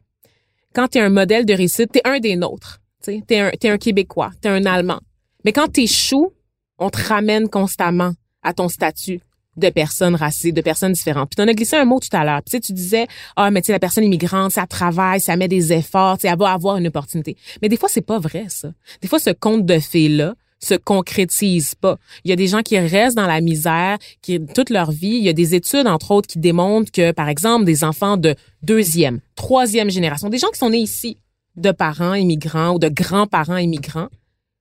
[0.74, 2.80] quand tu es un modèle de réussite, tu un des nôtres.
[3.02, 5.00] Tu es un, Québécois, tu un Allemand.
[5.46, 6.32] Mais quand tu échoues,
[6.78, 8.12] on te ramène constamment
[8.42, 9.20] à ton statut
[9.56, 11.30] de personne racisée, de personnes différentes.
[11.30, 12.42] Puis tu en as glissé un mot tout à l'heure.
[12.44, 13.06] Tu sais, tu disais,
[13.36, 16.76] ah, mais tu la personne immigrante, ça travaille, ça met des efforts, elle va avoir
[16.76, 17.38] une opportunité.
[17.62, 18.70] Mais des fois, c'est pas vrai, ça.
[19.00, 21.98] Des fois, ce conte de fées-là se concrétise pas.
[22.24, 25.16] Il y a des gens qui restent dans la misère, qui toute leur vie.
[25.16, 28.34] Il y a des études, entre autres, qui démontrent que, par exemple, des enfants de
[28.62, 31.18] deuxième, troisième génération, des gens qui sont nés ici
[31.56, 34.08] de parents immigrants ou de grands-parents immigrants,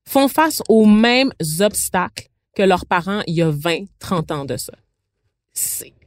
[0.08, 4.58] font face aux mêmes obstacles que leurs parents il y a 20, 30 ans de
[4.58, 4.74] ça.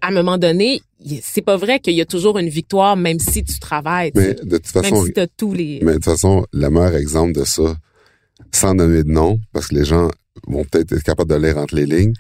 [0.01, 0.80] À un moment donné,
[1.22, 4.59] c'est pas vrai qu'il y a toujours une victoire, même si tu travailles, Mais de
[4.59, 5.80] toute même façon, si tu as tous les...
[5.82, 7.76] mais de toute façon, le meilleur exemple de ça,
[8.53, 10.11] sans nommer de nom, parce que les gens
[10.47, 12.14] vont peut-être être capables de lire entre les lignes,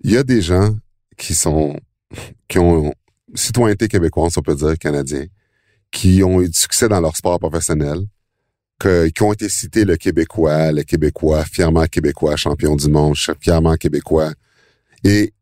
[0.00, 0.76] il y a des gens
[1.16, 1.78] qui sont,
[2.48, 2.92] qui ont
[3.34, 5.26] citoyenneté québécoise, on peut dire, canadien,
[5.90, 8.00] qui ont eu du succès dans leur sport professionnel,
[8.80, 14.32] qui ont été cités le Québécois, le Québécois, fièrement Québécois, champion du monde, fièrement Québécois.
[15.04, 15.32] Et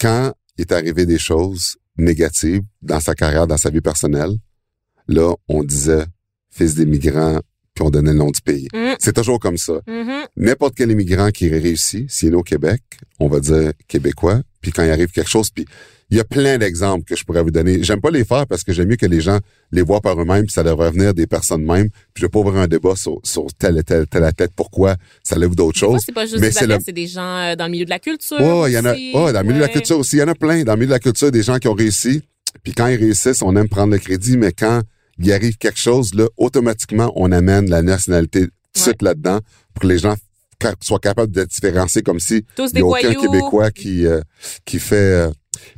[0.00, 4.32] quand est arrivé des choses négatives dans sa carrière, dans sa vie personnelle,
[5.06, 6.04] là, on disait
[6.50, 7.40] fils d'immigrants,
[7.74, 8.68] puis on donnait le nom du pays.
[8.74, 8.94] Mm.
[8.98, 9.80] C'est toujours comme ça.
[9.86, 10.24] Mhm.
[10.36, 12.82] N'importe quel immigrant qui réussit, s'il est né au Québec,
[13.20, 15.64] on va dire québécois, puis quand il arrive quelque chose, puis
[16.10, 17.82] il y a plein d'exemples que je pourrais vous donner.
[17.82, 19.38] J'aime pas les faire parce que j'aime mieux que les gens
[19.70, 21.88] les voient par eux-mêmes, puis ça devrait venir des personnes mêmes.
[22.12, 24.96] Puis je vais pas ouvrir un débat sur, sur telle et telle, telle athlète, pourquoi
[25.22, 26.00] ça lève d'autres choses.
[26.04, 27.90] c'est pas juste mais des c'est le- c'est des gens euh, dans le milieu de
[27.90, 28.36] la culture.
[28.38, 30.22] Oh, il y en a, oh, dans le milieu de la culture aussi, il y
[30.22, 30.62] en a plein.
[30.64, 32.20] Dans le milieu de la culture, des gens qui ont réussi.
[32.62, 34.82] Puis quand ils réussissent, on aime prendre le crédit, mais quand
[35.22, 39.38] il arrive quelque chose, là, automatiquement, on amène la nationalité suite là-dedans
[39.74, 40.14] pour que les gens
[40.80, 43.20] soient capables de différencier comme si Tous il n'y a aucun voyous.
[43.20, 44.20] Québécois qui, euh,
[44.64, 44.96] qui fait...
[45.26, 45.30] euh,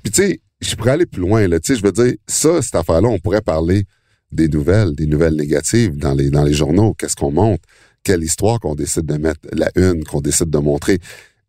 [0.03, 1.59] Puis tu sais, je pourrais aller plus loin, là.
[1.61, 3.85] Tu sais, je veux dire, ça, cette affaire-là, on pourrait parler
[4.33, 6.95] des nouvelles, des nouvelles négatives dans les, dans les journaux.
[6.95, 7.63] Qu'est-ce qu'on montre?
[8.03, 10.99] Quelle histoire qu'on décide de mettre, la une, qu'on décide de montrer?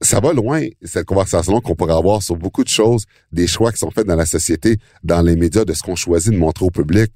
[0.01, 3.79] Ça va loin, cette conversation qu'on pourrait avoir sur beaucoup de choses, des choix qui
[3.79, 6.71] sont faits dans la société, dans les médias, de ce qu'on choisit de montrer au
[6.71, 7.11] public,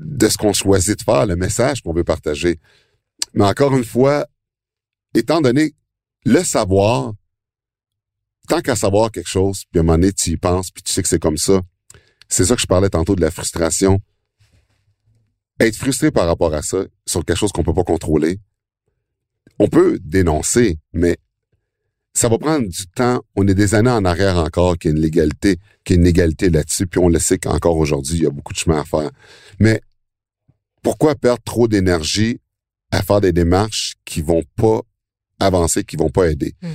[0.00, 2.58] de ce qu'on choisit de faire, le message qu'on veut partager.
[3.34, 4.26] Mais encore une fois,
[5.14, 5.74] étant donné
[6.24, 7.12] le savoir,
[8.48, 10.92] tant qu'à savoir quelque chose, puis à un moment donné, tu y penses, puis tu
[10.92, 11.60] sais que c'est comme ça,
[12.28, 14.00] c'est ça que je parlais tantôt de la frustration.
[15.58, 18.38] Être frustré par rapport à ça, sur quelque chose qu'on peut pas contrôler,
[19.58, 21.18] on peut dénoncer, mais
[22.14, 23.20] ça va prendre du temps.
[23.36, 26.00] On est des années en arrière encore qu'il y a une légalité, qu'il y a
[26.00, 28.80] une égalité là-dessus, puis on le sait qu'encore aujourd'hui, il y a beaucoup de chemin
[28.80, 29.10] à faire.
[29.58, 29.82] Mais
[30.82, 32.40] pourquoi perdre trop d'énergie
[32.90, 34.80] à faire des démarches qui vont pas
[35.38, 36.54] avancer, qui vont pas aider?
[36.62, 36.68] Mm.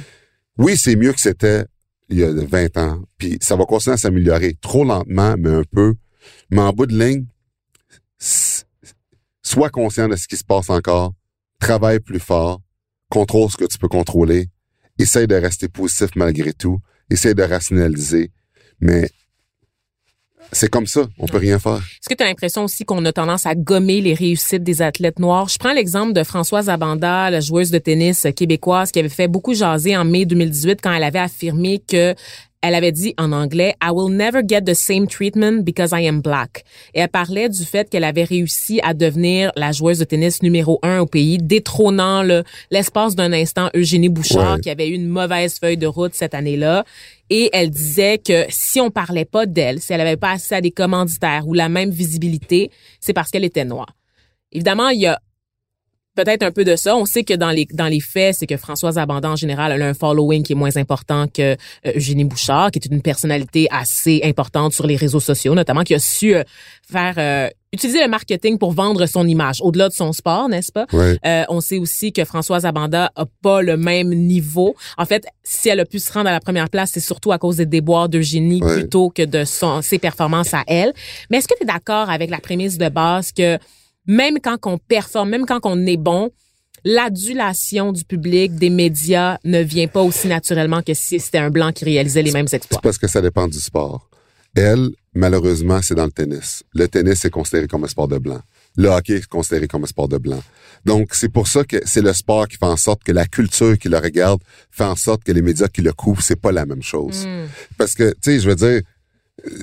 [0.58, 1.66] Oui, c'est mieux que c'était
[2.10, 5.64] il y a 20 ans, puis ça va continuer à s'améliorer, trop lentement, mais un
[5.64, 5.95] peu.
[6.51, 7.26] Mais en bout de ligne,
[9.41, 11.14] sois conscient de ce qui se passe encore,
[11.60, 12.62] travaille plus fort,
[13.10, 14.49] contrôle ce que tu peux contrôler,
[14.99, 16.80] essaye de rester positif malgré tout,
[17.10, 18.32] essaye de rationaliser,
[18.80, 19.10] mais
[20.52, 21.78] c'est comme ça, on peut rien faire.
[21.78, 25.20] Est-ce que tu as l'impression aussi qu'on a tendance à gommer les réussites des athlètes
[25.20, 25.50] noirs?
[25.50, 29.54] Je prends l'exemple de Françoise Abanda, la joueuse de tennis québécoise qui avait fait beaucoup
[29.54, 32.16] jaser en mai 2018 quand elle avait affirmé que
[32.68, 36.22] elle avait dit en anglais I will never get the same treatment because I am
[36.22, 36.63] black.
[36.95, 40.80] Et elle parlait du fait qu'elle avait réussi à devenir la joueuse de tennis numéro
[40.82, 42.24] un au pays, détrônant
[42.72, 46.86] l'espace d'un instant Eugénie Bouchard qui avait eu une mauvaise feuille de route cette année-là.
[47.30, 50.61] Et elle disait que si on parlait pas d'elle, si elle avait pas accès à
[50.61, 53.95] des commanditaires ou la même visibilité, c'est parce qu'elle était noire.
[54.51, 55.20] Évidemment, il y a
[56.16, 56.95] peut-être un peu de ça.
[56.95, 59.82] On sait que dans les dans les faits, c'est que Françoise Abandon en général elle
[59.82, 61.55] a un following qui est moins important que euh,
[61.95, 65.99] Eugénie Bouchard, qui est une personnalité assez importante sur les réseaux sociaux, notamment qui a
[65.99, 66.43] su euh,
[66.89, 70.86] faire euh, utiliser le marketing pour vendre son image au-delà de son sport, n'est-ce pas?
[71.49, 74.76] On sait aussi que Françoise Abanda a pas le même niveau.
[74.97, 77.38] En fait, si elle a pu se rendre à la première place, c'est surtout à
[77.38, 80.93] cause des déboires d'Eugénie plutôt que de son ses performances à elle.
[81.30, 83.59] Mais est-ce que tu es d'accord avec la prémisse de base que
[84.08, 86.32] même quand on performe, même quand on est bon,
[86.84, 91.72] l'adulation du public, des médias ne vient pas aussi naturellement que si c'était un blanc
[91.72, 92.80] qui réalisait les mêmes exploits.
[92.80, 94.10] C'est parce que ça dépend du sport.
[94.56, 96.64] Elle, malheureusement, c'est dans le tennis.
[96.74, 98.39] Le tennis est considéré comme un sport de blanc.
[98.78, 100.41] Le hockey est considéré comme un sport de blanc.
[100.86, 103.78] Donc, c'est pour ça que c'est le sport qui fait en sorte que la culture
[103.78, 106.66] qui le regarde fait en sorte que les médias qui le couvrent, c'est pas la
[106.66, 107.26] même chose.
[107.26, 107.47] Hmm.
[107.78, 108.82] Parce que, tu sais, je veux dire,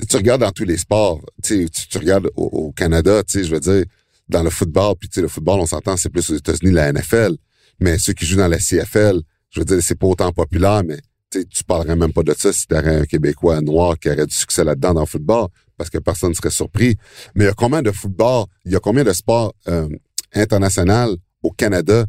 [0.09, 3.55] tu regardes dans tous les sports, tu, tu regardes au, au Canada, tu sais, je
[3.55, 3.85] veux dire,
[4.33, 6.93] dans le football, puis tu sais, le football, on s'entend, c'est plus aux États-Unis, la
[6.93, 7.37] NFL,
[7.81, 9.21] mais ceux qui jouent dans la CFL,
[9.51, 10.99] je veux dire, c'est pas autant populaire, mais
[11.31, 14.65] tu parlerais même pas de ça si t'aurais un Québécois noir qui aurait du succès
[14.65, 16.97] là-dedans dans le football, parce que personne ne serait surpris.
[17.35, 19.89] Mais il y a combien de football, il y a combien de sports euh,
[20.35, 22.07] international au Canada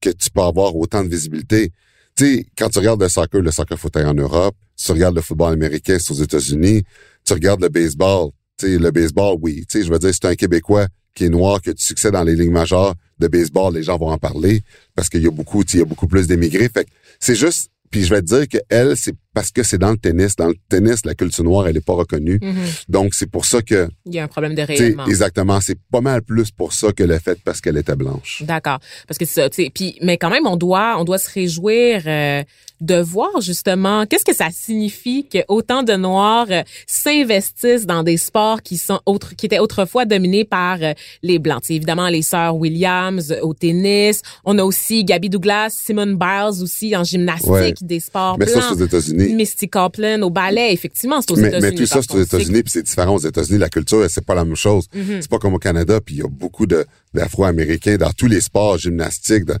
[0.00, 1.72] que tu peux avoir autant de visibilité?
[2.16, 5.22] Tu sais, quand tu regardes le soccer, le soccer fauteuil en Europe, tu regardes le
[5.22, 6.82] football américain, c'est aux États-Unis,
[7.24, 10.26] tu regardes le baseball, tu sais, le baseball, oui, tu sais, je veux dire, c'est
[10.26, 13.74] un Québécois qui est noir, qui a du succès dans les lignes majeures de baseball,
[13.74, 14.62] les gens vont en parler
[14.94, 16.68] parce qu'il y a beaucoup, il y a beaucoup plus d'émigrés.
[16.72, 16.86] Fait
[17.18, 19.96] c'est juste, puis je vais te dire que elle, c'est parce que c'est dans le
[19.96, 20.36] tennis.
[20.36, 22.38] Dans le tennis, la culture noire, elle est pas reconnue.
[22.38, 22.84] Mm-hmm.
[22.88, 23.88] Donc, c'est pour ça que...
[24.06, 25.06] Il y a un problème de rayonnement.
[25.06, 25.60] Exactement.
[25.60, 28.42] C'est pas mal plus pour ça que le fait parce qu'elle était blanche.
[28.46, 28.78] D'accord.
[29.06, 29.70] Parce que c'est ça.
[29.74, 32.42] Puis, mais quand même, on doit, on doit se réjouir euh,
[32.80, 38.16] de voir justement qu'est-ce que ça signifie que autant de Noirs euh, s'investissent dans des
[38.16, 41.60] sports qui sont autres, qui étaient autrefois dominés par euh, les blancs.
[41.64, 44.22] C'est évidemment les sœurs Williams au tennis.
[44.44, 48.62] On a aussi Gabby Douglas, Simone Biles aussi en gymnastique, des sports mais blancs.
[48.62, 49.19] Ça, aux États-Unis.
[49.28, 51.60] Misty Copeland au ballet, effectivement, c'est aux États-Unis.
[51.60, 53.58] Mais tout ça, c'est aux États-Unis, puis c'est différent aux États-Unis.
[53.58, 54.86] La culture, c'est pas la même chose.
[54.94, 55.22] Mm-hmm.
[55.22, 58.78] C'est pas comme au Canada, puis il y a beaucoup d'Afro-Américains dans tous les sports
[58.78, 59.58] gymnastiques, dans,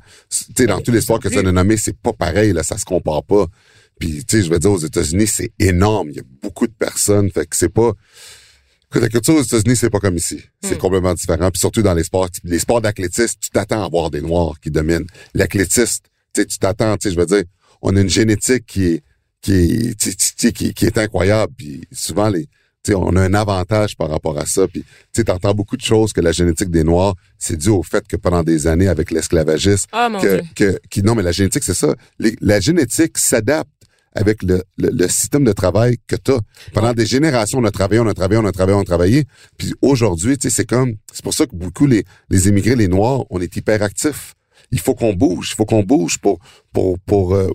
[0.66, 3.22] dans tous les sports que tu as nommé, c'est pas pareil, là, ça se compare
[3.24, 3.46] pas.
[4.00, 6.08] Puis, tu sais, je veux dire, aux États-Unis, c'est énorme.
[6.10, 7.30] Il y a beaucoup de personnes.
[7.30, 7.92] Fait que c'est pas...
[8.90, 10.42] Que la culture aux États-Unis, c'est pas comme ici.
[10.62, 10.78] C'est hmm.
[10.78, 11.50] complètement différent.
[11.50, 14.70] Puis surtout dans les sports, les sports d'athlétisme, tu t'attends à voir des Noirs qui
[14.70, 15.06] dominent.
[15.34, 17.44] L'athlétiste, tu sais, tu t'attends, tu sais, je veux dire,
[17.82, 19.02] on a une génétique qui est,
[19.40, 21.52] qui est, qui, qui est incroyable.
[21.56, 22.48] Puis souvent, les,
[22.88, 24.66] on a un avantage par rapport à ça.
[24.66, 28.06] Puis, tu entends beaucoup de choses que la génétique des Noirs, c'est dû au fait
[28.06, 31.94] que pendant des années, avec l'esclavagisme, oh, que, que, non, mais la génétique, c'est ça.
[32.18, 33.70] la génétique s'adapte
[34.12, 36.40] avec le, le, système de travail que tu as.
[36.72, 39.24] Pendant des générations, on a travaillé, on a travaillé, on a travaillé, on a travaillé.
[39.56, 42.88] Puis aujourd'hui, tu sais, c'est comme, c'est pour ça que beaucoup les, les immigrés, les
[42.88, 44.34] Noirs, on est hyper actifs.
[44.72, 46.40] Il faut qu'on bouge, il faut qu'on bouge pour
[46.72, 47.50] pour pour, euh,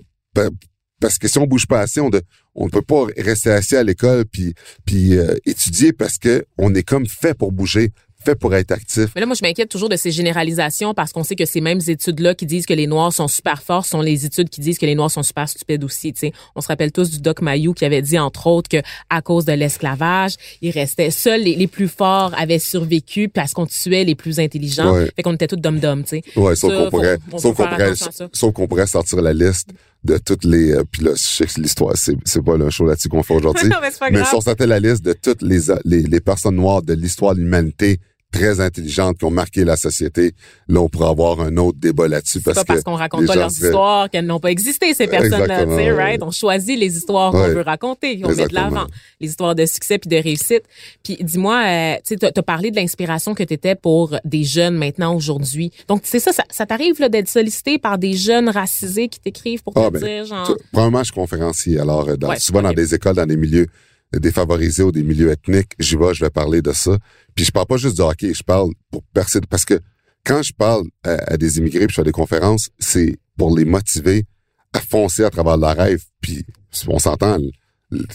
[1.00, 2.10] parce que si on bouge pas assez, on,
[2.54, 6.74] on ne peut pas rester assis à l'école puis puis euh, étudier parce que on
[6.74, 7.92] est comme fait pour bouger
[8.26, 9.10] fait pour être actif.
[9.14, 11.80] Mais là, moi, je m'inquiète toujours de ces généralisations parce qu'on sait que ces mêmes
[11.86, 14.86] études-là qui disent que les Noirs sont super forts sont les études qui disent que
[14.86, 16.12] les Noirs sont super stupides aussi.
[16.16, 16.32] sais.
[16.54, 19.44] On se rappelle tous du Doc Mayou qui avait dit, entre autres, que à cause
[19.44, 24.14] de l'esclavage, il restait seuls les, les, plus forts avaient survécu parce qu'on tuait les
[24.14, 24.94] plus intelligents.
[25.14, 26.22] Fait qu'on était tous dom-dom, tu sais.
[26.36, 27.92] Ouais, sauf qu'on pourrait, sauf qu'on pourrait,
[28.32, 29.70] sauf qu'on pourrait sortir la liste
[30.06, 32.86] de toutes les euh, puis là je sais que l'histoire c'est c'est pas le show
[32.86, 33.68] là-dessus qu'on fait aujourd'hui
[34.00, 36.94] mais, mais si on sortait la liste de toutes les les, les personnes noires de
[36.94, 37.98] l'histoire de l'humanité
[38.32, 40.32] très intelligentes qui ont marqué la société.
[40.68, 42.40] Là, on pourrait avoir un autre débat là-dessus.
[42.40, 45.64] Parce pas parce qu'on raconte pas leurs histoires qu'elles n'ont pas existé, ces personnes-là.
[45.94, 46.22] Right?
[46.22, 48.86] On choisit les histoires qu'on veut raconter, on met de l'avant.
[49.20, 50.64] Les histoires de succès puis de réussite.
[51.02, 55.14] Puis dis-moi, euh, tu as, parlé de l'inspiration que tu étais pour des jeunes maintenant,
[55.14, 55.72] aujourd'hui.
[55.88, 59.88] Donc, c'est ça, ça, t'arrive d'être sollicité par des jeunes racisés qui t'écrivent pour ah,
[59.88, 60.54] te ben, dire, genre...
[60.72, 61.78] Premièrement, je suis conférencier.
[61.78, 63.66] Alors, euh, dans, souvent dans des écoles, dans des milieux
[64.12, 66.96] défavorisés ou des milieux ethniques, j'y vais, je vais parler de ça.
[67.34, 69.80] Puis je parle pas juste de hockey, je parle pour percer, parce que
[70.24, 74.24] quand je parle à, des immigrés, puis je fais des conférences, c'est pour les motiver
[74.72, 76.02] à foncer à travers leur rêve.
[76.20, 76.44] Puis
[76.88, 77.38] on s'entend,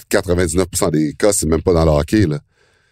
[0.10, 2.26] 99% des cas, c'est même pas dans le hockey.
[2.28, 2.39] Là.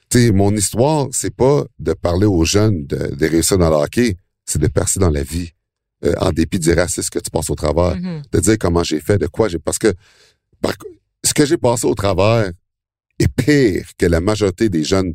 [0.09, 3.75] Tu sais, mon histoire, c'est pas de parler aux jeunes de, de réussir dans le
[3.75, 5.51] hockey, c'est de percer dans la vie.
[6.05, 8.21] Euh, en dépit du racisme que tu passes au travers, Mhm.
[8.31, 9.59] de dire comment j'ai fait, de quoi j'ai...
[9.59, 9.93] Parce que
[10.61, 10.73] par-
[11.25, 12.49] ce que j'ai passé au travers
[13.19, 15.13] est pire que la majorité des jeunes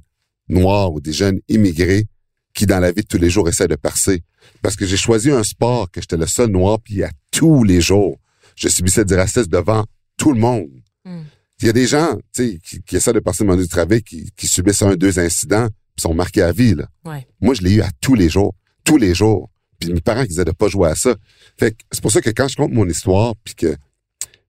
[0.49, 2.07] noirs ou des jeunes immigrés
[2.55, 4.23] qui, dans la vie de tous les jours, essaient de percer.
[4.63, 7.81] Parce que j'ai choisi un sport que j'étais le seul noir, puis à tous les
[7.81, 8.19] jours,
[8.55, 9.85] je subissais du racisme devant
[10.17, 10.71] tout le monde.
[11.05, 11.23] Mm.
[11.61, 13.69] Il y a des gens tu sais, qui, qui essaient de passer le monde du
[13.69, 16.75] travail, qui, qui subissent un, deux incidents, puis sont marqués à vie.
[16.75, 16.87] Là.
[17.05, 17.27] Ouais.
[17.41, 18.55] Moi, je l'ai eu à tous les jours.
[18.85, 19.51] Tous les jours.
[19.79, 21.15] Puis mes parents qui disaient de pas jouer à ça.
[21.59, 23.77] Fait que c'est pour ça que quand je compte mon histoire, puis que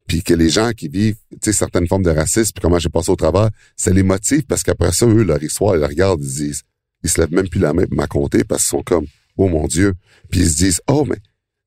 [0.08, 2.90] puis que les gens qui vivent tu sais, certaines formes de racisme, puis comment j'ai
[2.90, 6.24] passé au travers, ça les motive parce qu'après ça, eux, leur histoire, ils la regardent,
[6.24, 6.62] ils se disent,
[7.04, 9.06] ils se lèvent même plus la main pour m'aconter parce qu'ils sont comme,
[9.38, 9.94] oh mon Dieu.
[10.30, 11.18] Puis ils se disent, oh, mais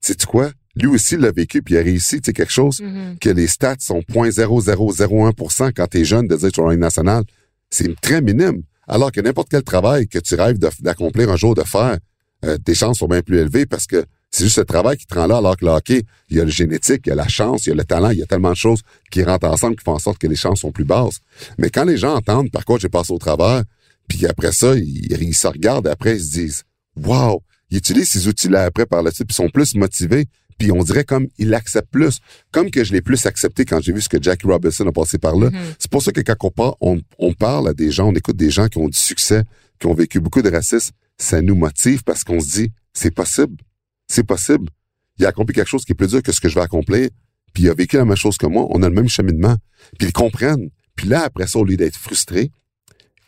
[0.00, 0.50] sais-tu quoi?
[0.76, 3.18] Lui aussi, il l'a vécu, puis il a réussi, tu sais, quelque chose Mhm.
[3.20, 4.02] que les stats sont
[4.76, 7.24] 0.0001% quand t'es jeune de dire sur une nationale,
[7.70, 8.62] c'est très minime.
[8.86, 11.98] Alors que n'importe quel travail que tu rêves d'accomplir un jour de faire,
[12.44, 15.14] euh, tes chances sont bien plus élevées parce que c'est juste le travail qui te
[15.14, 17.28] rend là, alors que le hockey, il y a le génétique, il y a la
[17.28, 19.76] chance, il y a le talent, il y a tellement de choses qui rentrent ensemble
[19.76, 21.18] qui font en sorte que les chances sont plus basses.
[21.56, 23.62] Mais quand les gens entendent, par contre, j'ai passé au travers,
[24.08, 26.62] puis après ça, ils, ils se regardent après, ils se disent,
[26.96, 30.26] wow, ils utilisent ces outils-là après par la suite, puis ils sont plus motivés,
[30.58, 32.18] puis on dirait comme ils l'acceptent plus,
[32.50, 35.16] comme que je l'ai plus accepté quand j'ai vu ce que Jackie Robinson a passé
[35.16, 35.50] par là.
[35.50, 35.58] Mhm.
[35.78, 38.36] C'est pour ça que quand on, par- on, on parle à des gens, on écoute
[38.36, 39.44] des gens qui ont du succès,
[39.78, 43.56] qui ont vécu beaucoup de racisme, ça nous motive parce qu'on se dit, c'est possible,
[44.08, 44.68] c'est possible.
[45.18, 47.08] Il a accompli quelque chose qui est plus dur que ce que je vais accomplir,
[47.52, 49.56] puis il a vécu la même chose que moi, on a le même cheminement,
[49.98, 50.70] puis ils comprennent.
[50.94, 52.50] Puis là, après ça, au lieu d'être frustrés,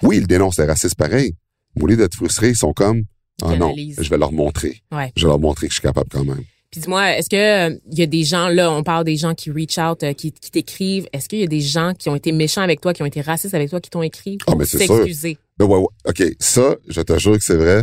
[0.03, 1.35] oui, ils dénoncent les racistes pareil,
[1.77, 3.05] mais au lieu d'être frustrés, ils sont comme,
[3.43, 4.03] ah non, Canalisent.
[4.03, 4.83] je vais leur montrer.
[4.93, 5.13] Ouais.
[5.17, 6.43] Je vais leur montrer que je suis capable quand même.
[6.71, 9.35] Puis dis-moi, est-ce que euh, il y a des gens là, on parle des gens
[9.35, 11.09] qui reach out, euh, qui, qui t'écrivent.
[11.13, 13.21] Est-ce qu'il y a des gens qui ont été méchants avec toi, qui ont été
[13.23, 14.39] racistes avec toi, qui t'ont écrit?
[14.43, 14.95] Ah, pour mais c'est sûr.
[14.95, 15.37] s'excuser?
[15.59, 15.87] Ben ouais, ouais.
[16.07, 17.83] OK, ça, je te jure que c'est vrai.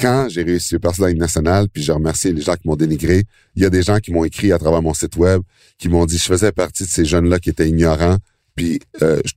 [0.00, 3.24] Quand j'ai réussi passer dans nationale, puis j'ai remercié les gens qui m'ont dénigré,
[3.54, 5.40] il y a des gens qui m'ont écrit à travers mon site web,
[5.78, 8.18] qui m'ont dit je faisais partie de ces jeunes-là qui étaient ignorants,
[8.56, 9.32] puis euh, je-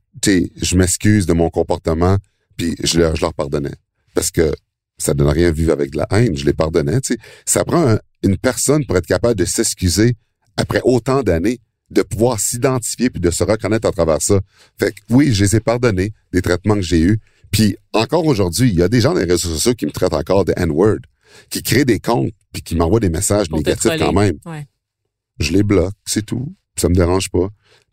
[0.76, 2.16] m'excuse de mon comportement,
[2.56, 3.74] puis je leur, pardonnais.
[4.14, 4.52] Parce que
[4.98, 7.00] ça donne rien vivre avec de la haine, je les pardonnais.
[7.00, 7.20] tu sais.
[7.46, 10.16] Ça prend un- une personne pour être capable de s'excuser
[10.56, 14.40] après autant d'années, de pouvoir s'identifier puis de se reconnaître à travers ça.
[14.78, 17.20] Fait que oui, je les ai pardonnés des traitements que j'ai eus.
[17.50, 20.14] Puis encore aujourd'hui, il y a des gens dans les réseaux sociaux qui me traitent
[20.14, 20.98] encore de N-word,
[21.50, 24.38] qui créent des comptes puis qui m'envoient des messages Pour négatifs quand même.
[24.46, 24.66] Ouais.
[25.38, 26.54] Je les bloque, c'est tout.
[26.76, 27.48] Ça me dérange pas.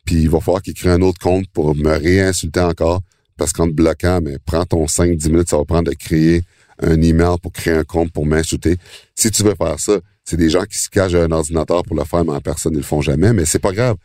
[0.05, 3.01] Puis il va falloir qu'ils créent un autre compte pour me réinsulter encore.
[3.37, 6.43] Parce qu'en te bloquant, mais prends ton 5-10 minutes, ça va prendre de créer
[6.79, 8.77] un email pour créer un compte pour m'insulter.
[9.13, 11.95] Si tu veux faire ça, c'est des gens qui se cachent à un ordinateur pour
[11.95, 13.33] le faire, mais en personne, ils le font jamais.
[13.33, 13.97] Mais c'est pas grave.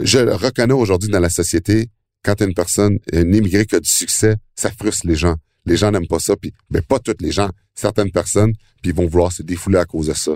[0.00, 1.88] Je le reconnais aujourd'hui dans la société,
[2.26, 5.36] quand une personne, un immigré qui a du succès, ça frustre les gens.
[5.64, 8.52] Les gens n'aiment pas ça, puis mais pas toutes les gens, certaines personnes,
[8.82, 10.32] puis ils vont vouloir se défouler à cause de ça.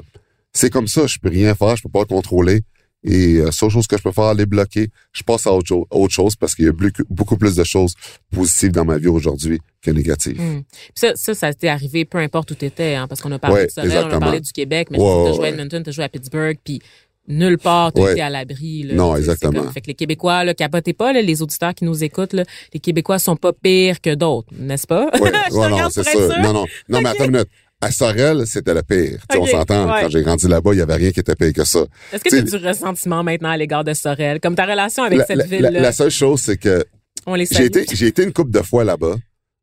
[0.53, 2.63] C'est comme ça, je peux rien faire, je peux pas le contrôler.
[3.03, 4.91] Et euh, seule chose que je peux faire, les bloquer.
[5.13, 6.73] Je passe à autre, autre chose parce qu'il y a
[7.09, 7.95] beaucoup, plus de choses
[8.31, 10.39] positives dans ma vie aujourd'hui que négatives.
[10.39, 10.63] Hmm.
[10.95, 13.67] Ça, ça, ça t'est arrivé peu importe où t'étais, hein, parce qu'on a parlé Ouais,
[13.67, 15.49] de Sorel, on a parlé du Québec, mais Ouais, tu as joué à.
[15.49, 16.83] Edmonton, t'as joué à Pittsburgh, puis
[17.31, 18.13] nulle part Ouais.
[18.13, 18.83] été à l'abri.
[18.83, 18.95] là.
[18.95, 19.63] Non, exactement.
[19.63, 22.45] comme- fait que les Québécois, là, capotez pas, là, les auditeurs qui nous écoutent, là,
[22.75, 25.09] les Québécois sont pas pires que d'autres, n'est-ce pas?
[25.21, 25.31] Ouais,
[25.71, 26.41] non, c'est ça.
[26.43, 27.49] Non, non, non, mais attends une minute.
[27.83, 29.21] À Sorel, c'était le pire.
[29.31, 29.91] Tu sais, Ok, On s'entend.
[29.91, 30.03] ouais.
[30.03, 31.87] Quand j'ai grandi là-bas, il y avait rien qui était pire que ça.
[32.13, 34.39] Est-ce que tu as du ressentiment maintenant à l'égard de Sorel?
[34.39, 36.85] Comme ta relation avec La, cette la- ville-là, la- la seule chose, c'est que
[37.27, 39.17] on les j'ai été, j'ai été une couple de fois là-bas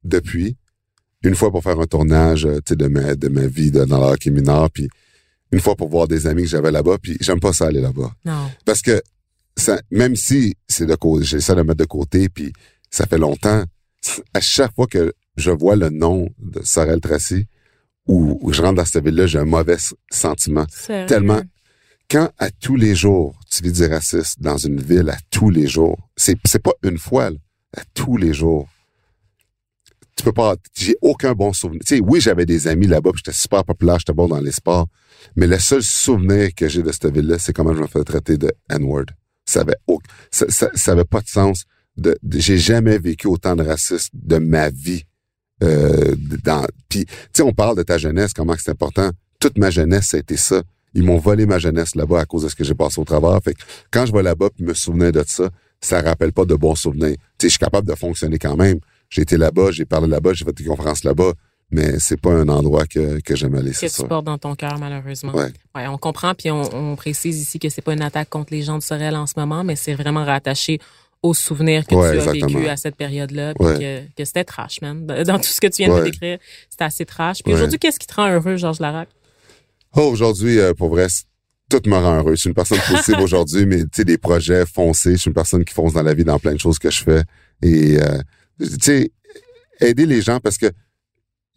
[0.03, 0.55] depuis.
[1.23, 3.85] Une fois pour faire un tournage, euh, tu sais, de ma, de ma vie de-
[3.85, 4.87] dans le hockey mineur, puis
[5.51, 8.11] une fois pour voir des amis que j'avais là-bas, puis j'aime pas ça aller là-bas.
[8.25, 8.49] Non.
[8.65, 9.01] Parce que
[9.55, 12.51] ça, même si c'est de côté, j'essaie de mettre de côté, puis
[12.89, 13.63] ça fait longtemps,
[14.33, 17.47] à chaque fois que je vois le nom de Sorel Tracy,
[18.07, 19.77] ou, je rentre dans cette ville-là, j'ai un mauvais
[20.09, 20.65] sentiment.
[21.07, 21.41] Tellement.
[22.09, 25.67] Quand à tous les jours, tu vis du racisme dans une ville, à tous les
[25.67, 27.37] jours, c'est, c'est pas une fois, là,
[27.75, 28.67] à tous les jours.
[30.15, 31.81] Tu peux pas, j'ai aucun bon souvenir.
[31.85, 34.53] Tu sais, oui, j'avais des amis là-bas, puis j'étais super populaire, j'étais bon dans les
[34.53, 34.87] sports,
[35.35, 38.37] mais le seul souvenir que j'ai de cette ville-là, c'est comment je me fais traiter
[38.37, 39.05] de N-word.
[39.45, 39.77] Ça avait,
[40.31, 41.65] ça, avait pas de sens.
[42.33, 45.05] J'ai jamais vécu autant de racisme de ma vie.
[45.63, 46.15] Euh,
[46.89, 49.09] puis, tu sais, on parle de ta jeunesse, comment c'est important.
[49.39, 50.61] Toute ma jeunesse, ça a été ça.
[50.93, 53.39] Ils m'ont volé ma jeunesse là-bas à cause de ce que j'ai passé au travers.
[53.43, 53.61] Fait que
[53.91, 55.49] quand je vais là-bas puis me souvenir de ça,
[55.81, 57.15] ça rappelle pas de bons souvenirs.
[57.37, 58.79] Tu sais, je suis capable de fonctionner quand même.
[59.09, 61.33] J'ai été là-bas, j'ai parlé là-bas, j'ai fait des conférences là-bas,
[61.71, 64.77] mais c'est pas un endroit que, que j'aime aller, que tu portes dans ton cœur,
[64.79, 65.33] malheureusement.
[65.33, 65.51] Ouais.
[65.75, 68.61] Ouais, on comprend, puis on, on précise ici que c'est pas une attaque contre les
[68.63, 70.79] gens de Sorel en ce moment, mais c'est vraiment rattaché
[71.23, 72.59] aux souvenirs que Ouais, tu as exactement.
[72.59, 74.05] vécu à cette période-là, puis Ouais.
[74.15, 75.05] que, que c'était trash, man.
[75.05, 76.37] Dans tout ce que tu viens de décrire,
[76.69, 77.43] c'était assez trash.
[77.43, 79.09] Puis aujourd'hui, qu'est-ce qui te rend heureux, Georges Larac?
[79.95, 81.07] Oh, aujourd'hui, euh, pour vrai,
[81.69, 82.35] tout me rend heureux.
[82.35, 85.13] Je suis une personne positive aujourd'hui, mais tu sais, des projets foncés.
[85.13, 87.03] Je suis une personne qui fonce dans la vie dans plein de choses que je
[87.03, 87.23] fais.
[87.63, 88.19] Et, euh,
[88.61, 89.11] tu sais,
[89.81, 90.67] aider les gens parce que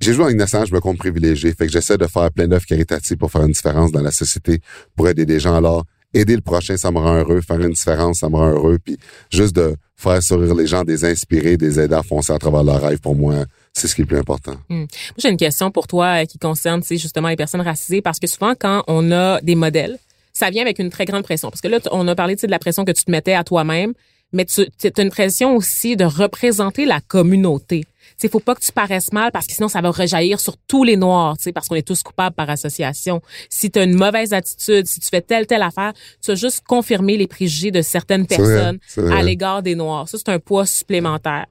[0.01, 1.53] j'ai joué en innocent, je me compte privilégié.
[1.53, 4.61] Fait que j'essaie de faire plein d'œuvres caritatives pour faire une différence dans la société,
[4.97, 5.55] pour aider des gens.
[5.55, 5.85] Alors,
[6.15, 7.41] aider le prochain, ça me rend heureux.
[7.41, 8.79] Faire une différence, ça me rend heureux.
[8.83, 8.99] Puis
[9.31, 12.81] juste de faire sourire les gens, des inspirer, des aider à foncer à travers leurs
[12.81, 13.45] rêves, pour moi,
[13.75, 14.57] c'est ce qui est le plus important.
[14.71, 14.87] Moi,
[15.19, 18.55] j'ai une question pour toi euh, qui concerne, justement les personnes racisées, parce que souvent,
[18.59, 19.99] quand on a des modèles,
[20.33, 21.51] ça vient avec une très grande pression.
[21.51, 23.93] Parce que là, on a parlé, de la pression que tu te mettais à toi-même,
[24.33, 27.85] mais tu as une pression aussi de représenter la communauté.
[28.21, 30.85] Sais, faut pas que tu paraisses mal parce que sinon ça va rejaillir sur tous
[30.85, 33.23] les noirs, tu sais, parce qu'on est tous coupables par association.
[33.49, 36.63] Si tu as une mauvaise attitude, si tu fais telle telle affaire, tu vas juste
[36.67, 39.19] confirmer les préjugés de certaines personnes vrai.
[39.19, 40.07] à l'égard des noirs.
[40.07, 41.47] Ça c'est un poids supplémentaire.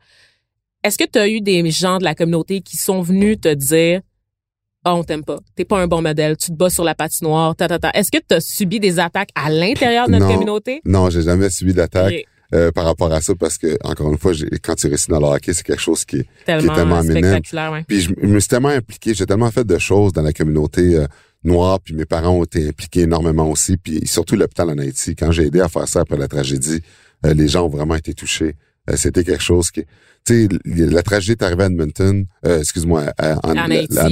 [0.83, 4.01] Est-ce que tu as eu des gens de la communauté qui sont venus te dire
[4.85, 5.39] ah, on t'aime pas.
[5.55, 6.37] T'es pas un bon modèle.
[6.37, 7.53] Tu te bats sur la patinoire.
[7.55, 7.89] Ta, ta, ta.
[7.93, 10.33] Est-ce que tu as subi des attaques à l'intérieur de notre Non.
[10.33, 10.81] communauté?
[10.85, 12.13] Non, j'ai jamais subi d'attaque.
[12.53, 14.33] Euh, par rapport à ça parce que encore une fois,
[14.63, 17.17] quand tu réussis dans le hockey, c'est quelque chose qui est Tellement, tellement minime.
[17.17, 17.83] spectaculaire, ouais.
[17.87, 20.95] Puis je, je me suis tellement impliqué, j'ai tellement fait de choses dans la communauté
[20.95, 21.05] euh,
[21.43, 25.15] noire, puis mes parents ont été impliqués énormément aussi, puis surtout l'hôpital en Haïti.
[25.15, 26.81] Quand j'ai aidé à faire ça après la tragédie,
[27.25, 28.55] euh, les gens ont vraiment été touchés.
[28.89, 29.83] Euh, C'était quelque chose qui,
[30.25, 34.09] tu sais, la tragédie est arrivée à Edmonton, euh, excuse-moi, en, En Haïti, en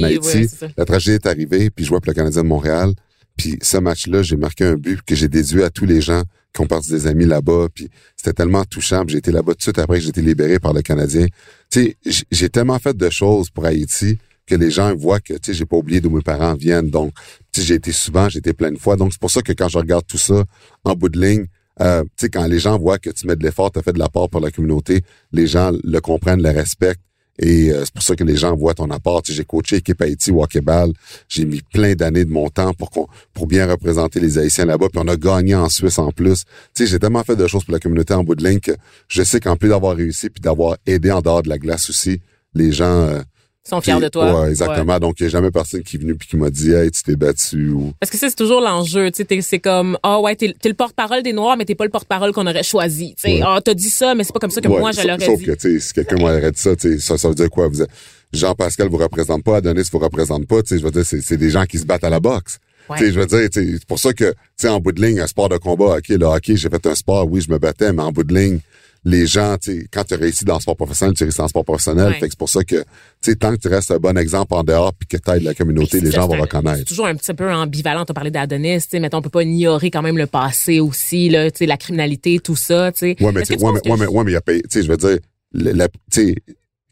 [0.76, 2.92] la tragédie est arrivée, puis je jouais pour le Canadien de Montréal.
[3.36, 6.22] Puis ce match-là, j'ai marqué un but que j'ai déduit à tous les gens
[6.58, 7.68] qui ont perdu des amis là-bas.
[7.72, 9.04] Puis c'était tellement touchant.
[9.06, 11.26] J'ai été là-bas tout de suite après que j'ai été libéré par le Canadien.
[11.70, 15.40] Tu sais, j'ai tellement fait de choses pour Haïti que les gens voient que, tu
[15.44, 16.90] sais, j'ai pas oublié d'où mes parents viennent.
[16.90, 17.12] Donc,
[17.52, 18.96] tu sais, j'ai été souvent, j'ai été plein de fois.
[18.96, 20.44] Donc, c'est pour ça que quand je regarde tout ça
[20.84, 21.46] en bout de ligne,
[21.80, 23.92] euh, tu sais, quand les gens voient que tu mets de l'effort, tu as fait
[23.92, 25.02] de l'apport pour la communauté,
[25.32, 27.02] les gens le comprennent, le respectent.
[27.38, 29.22] Et euh, c'est pour ça que les gens voient ton apport.
[29.24, 30.92] J'ai coaché équipe Haïti, Walkeball.
[31.28, 32.90] J'ai mis plein d'années de mon temps pour
[33.32, 34.88] pour bien représenter les Haïtiens là-bas.
[34.92, 36.44] Puis on a gagné en Suisse en plus.
[36.74, 38.72] Tu j'ai tellement fait de choses pour la communauté en bout de ligne que
[39.08, 42.20] je sais qu'en plus d'avoir réussi puis d'avoir aidé en dehors de la glace aussi,
[42.54, 43.20] les gens euh,
[43.68, 44.42] sont fiers de toi.
[44.42, 44.98] Ouais, exactement.
[44.98, 47.02] Donc il n'y a jamais personne qui est venu puis qui m'a dit Hey, tu
[47.02, 49.10] t'es battu ou Parce que ça, c'est toujours l'enjeu.
[49.10, 51.84] Tu sais, c'est comme, ah ouais, t'es, t'es le porte-parole des Noirs, mais t'es pas
[51.84, 53.14] le porte-parole qu'on aurait choisi.
[53.16, 53.42] Tu sais, Ouais.
[53.44, 55.38] ah, t'as dit ça, mais c'est pas comme ça que Ouais, moi, je l'aurais Sauf
[55.38, 55.44] dit.
[55.46, 57.68] que, tu sais, si quelqu'un m'aurait dit ça, tu sais, ça, ça veut dire quoi?
[57.68, 57.84] Vous
[58.32, 61.50] Jean-Pascal vous représente pas, Adonis vous représente pas, tu sais, je veux dire, c'est, des
[61.50, 62.58] gens qui se battent à la boxe.
[62.96, 65.26] Tu je veux dire, c'est pour ça que, tu sais, en bout de ligne, un
[65.26, 68.02] sport de combat, OK, le hockey, j'ai fait un sport, oui, je me battais, mais
[68.02, 68.60] en bout de ligne,
[69.08, 71.48] les gens, tu sais, quand tu réussis dans le sport professionnel, tu réussis dans le
[71.48, 72.08] sport professionnel.
[72.08, 72.14] Ouais.
[72.14, 72.84] Fait que c'est pour ça que, tu
[73.22, 75.54] sais, tant que tu restes un bon exemple en dehors puis que tu aides la
[75.54, 76.78] communauté, les gens vont un- reconnaître.
[76.78, 78.04] C'est toujours un petit peu ambivalent.
[78.04, 81.28] T'as parlé d'Adonis, tu sais, mettons, on peut pas ignorer quand même le passé aussi,
[81.28, 83.16] là, tu sais, la criminalité, tout ça, tu sais.
[83.20, 84.96] Ouais, mais, ouais, mais, ouais, mais, ouais, mais il a payé, tu sais, je veux
[84.96, 85.18] dire,
[85.52, 86.34] la- tu sais,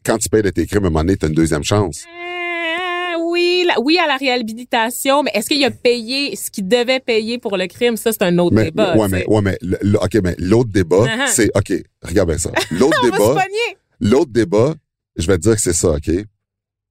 [0.05, 2.05] quand tu payes de tes crimes, à un moment donné, t'as une deuxième chance.
[3.37, 7.37] Oui, la- oui à la réhabilitation, mais est-ce qu'il a payé ce qu'il devait payer
[7.37, 7.95] pour le crime?
[7.97, 8.95] Ça, c'est un autre Mais, débat.
[8.97, 11.27] ouais, mais, ouais, mais, le- OK, mais l'autre débat, Uh-huh.
[11.27, 11.73] c'est, OK,
[12.03, 12.51] regarde bien ça.
[12.71, 13.45] L'autre débat,
[13.99, 14.75] l'autre débat,
[15.15, 16.09] je vais te dire que c'est ça, OK?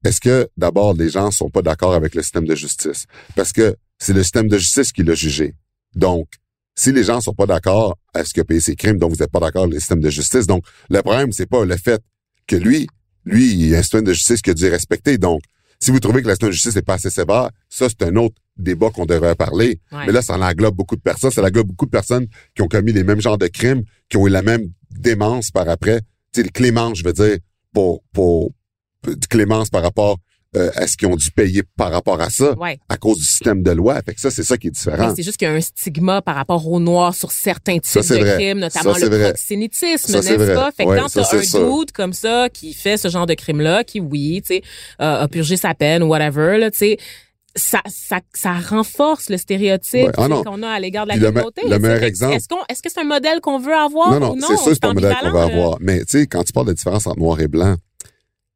[0.04, 3.06] Est-ce que, d'abord, les gens sont pas d'accord avec le système de justice?
[3.34, 5.54] Parce que c'est le système de justice qui l'a jugé.
[5.94, 6.28] Donc,
[6.78, 9.16] si les gens sont pas d'accord à ce qu'il a payé ses crimes, donc vous
[9.16, 12.00] n'êtes pas d'accord avec le système de justice, donc le problème, c'est pas le fait
[12.46, 12.86] que lui,
[13.24, 15.16] lui, il y a un système de justice qui a dû respecter.
[15.18, 15.40] Donc,
[15.80, 18.90] si vous trouvez que de justice n'est pas assez sévère, ça, c'est un autre débat
[18.90, 19.80] qu'on devrait parler.
[19.92, 20.06] Ouais.
[20.06, 21.30] Mais là, ça englobe beaucoup de personnes.
[21.30, 24.26] Ça englobe beaucoup de personnes qui ont commis les mêmes genres de crimes, qui ont
[24.26, 26.00] eu la même démence par après.
[26.32, 27.38] Tu sais, le clémence, je veux dire,
[27.72, 28.52] pour, pour,
[29.28, 30.18] clémence par rapport
[30.56, 32.78] euh, à ce qu'ils ont dû payer par rapport à ça, Ouais.
[32.88, 34.00] à cause du système de loi?
[34.02, 35.12] Fait que ça, c'est ça qui est différent.
[35.14, 38.14] c'est juste qu'il y a un stigma par rapport aux Noirs sur certains types de
[38.18, 38.34] vrai.
[38.34, 39.28] crimes, notamment Ça, le vrai.
[39.30, 40.70] proxénétisme, n'est-ce pas?
[40.72, 43.84] Fait que Ouais, quand t'as un dude comme ça qui fait ce genre de crime-là,
[43.84, 44.62] qui, oui, tu sais,
[45.00, 46.96] euh, a purgé sa peine ou whatever, là, tu sais,
[47.54, 50.10] ça, ça, ça renforce le stéréotype Ouais.
[50.18, 51.62] Ah tu qu'on a à l'égard de la communauté.
[51.66, 54.20] le tu meilleur exemple- Est-ce, qu'on, est-ce que c'est un modèle qu'on veut avoir Non,
[54.20, 54.46] non, ou non?
[54.48, 55.42] c'est sûr, c'est pas un modèle qu'on là.
[55.44, 55.76] avoir.
[55.80, 57.76] Mais tu sais, quand tu parles de différence entre noir et blanc,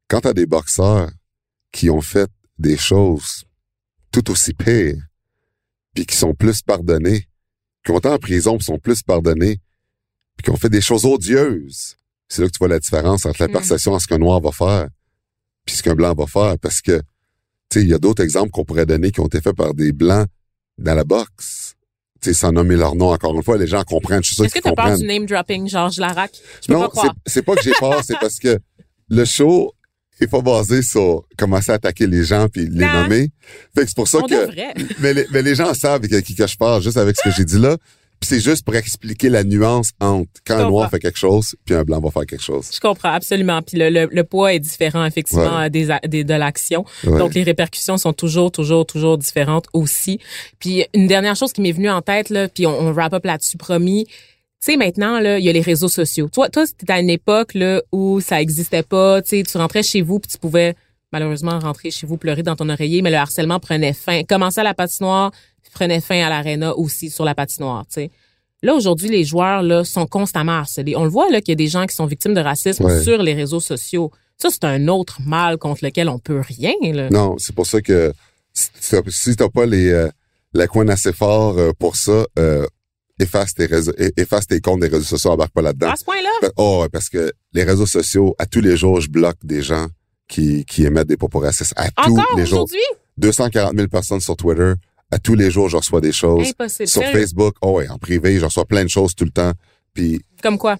[0.07, 1.09] quand t'as des boxeurs
[1.71, 3.45] qui ont fait des choses
[4.11, 5.01] tout aussi pires,
[5.93, 7.27] puis qui sont plus pardonnés,
[7.85, 9.59] qui ont été en prison, puis sont plus pardonnés,
[10.37, 11.95] puis qui ont fait des choses odieuses,
[12.27, 13.51] c'est là que tu vois la différence entre la Mm.
[13.53, 14.87] perception à ce qu'un noir va faire,
[15.65, 16.97] puis ce qu'un blanc va faire, parce que
[17.69, 19.73] tu sais, il y a d'autres exemples qu'on pourrait donner qui ont été faits par
[19.73, 20.27] des blancs
[20.77, 21.75] dans la boxe.
[22.21, 24.21] Tu sais, sans nommer leur nom encore une fois, les gens comprennent.
[24.21, 26.31] Je suis sûr Est-ce que qu'ils tu as peur du name dropping, Georges Larac?
[26.61, 27.15] Je peux Non, pas c'est, croire.
[27.25, 28.59] c'est pas que j'ai peur, c'est parce que
[29.09, 29.73] le show
[30.23, 33.03] est pas basé sur commencer à attaquer les gens puis les Non.
[33.03, 33.29] nommer.
[33.75, 34.47] Fait que c'est pour ça On que
[34.99, 37.45] mais les, mais les gens savent que que je parle juste avec ce que j'ai
[37.45, 37.77] dit là.
[38.19, 41.73] Puis c'est juste pour expliquer la nuance entre quand un noir fait quelque chose, puis
[41.73, 42.69] un blanc va faire quelque chose.
[42.71, 43.63] Je comprends absolument.
[43.63, 46.85] Puis le, le, le poids est différent effectivement des, des, de l'action.
[47.03, 50.19] Donc les répercussions sont toujours, toujours, toujours différentes aussi.
[50.59, 53.25] Puis une dernière chose qui m'est venue en tête là, puis on, on wrap up
[53.25, 54.05] là-dessus promis.
[54.63, 56.29] Tu sais, maintenant, là, il y a les réseaux sociaux.
[56.31, 59.21] Toi, toi, c'était à une époque là, où ça existait pas.
[59.23, 60.75] Tu sais, tu rentrais chez vous puis tu pouvais
[61.11, 64.23] malheureusement rentrer chez vous pleurer dans ton oreiller, mais le harcèlement prenait fin.
[64.23, 65.31] Commençait à la patinoire,
[65.73, 67.85] prenait fin à l'aréna aussi sur la patinoire.
[67.87, 68.11] Tu sais.
[68.61, 70.95] Là, aujourd'hui, les joueurs là, sont constamment harcelés.
[70.95, 73.23] On le voit là qu'il y a des gens qui sont victimes de racisme sur
[73.23, 74.11] les réseaux sociaux.
[74.37, 76.73] Ça, c'est un autre mal contre lequel on peut rien.
[76.81, 77.09] Là.
[77.09, 78.13] Non, c'est pour ça que
[78.53, 80.09] si t'as pas les euh,
[80.53, 82.67] la coin assez fort euh, pour ça, euh,
[83.21, 85.91] efface tes réseaux, efface tes comptes des réseaux sociaux, embarque pas là-dedans.
[85.91, 86.49] À ce point-là?
[86.57, 89.87] Oh, parce que les réseaux sociaux, à tous les jours, je bloque des gens
[90.27, 91.73] qui, qui émettent des propos racistes.
[91.75, 92.59] À Encore tous les jours.
[92.59, 92.79] aujourd'hui?
[93.17, 94.73] 240 000 personnes sur Twitter.
[95.11, 96.47] À tous les jours, je reçois des choses.
[96.47, 96.87] Impossible.
[96.87, 97.03] Sur?
[97.03, 99.51] Facebook, oh ouais, en privé, je reçois plein de choses tout le temps.
[99.93, 100.77] Puis, Comme quoi?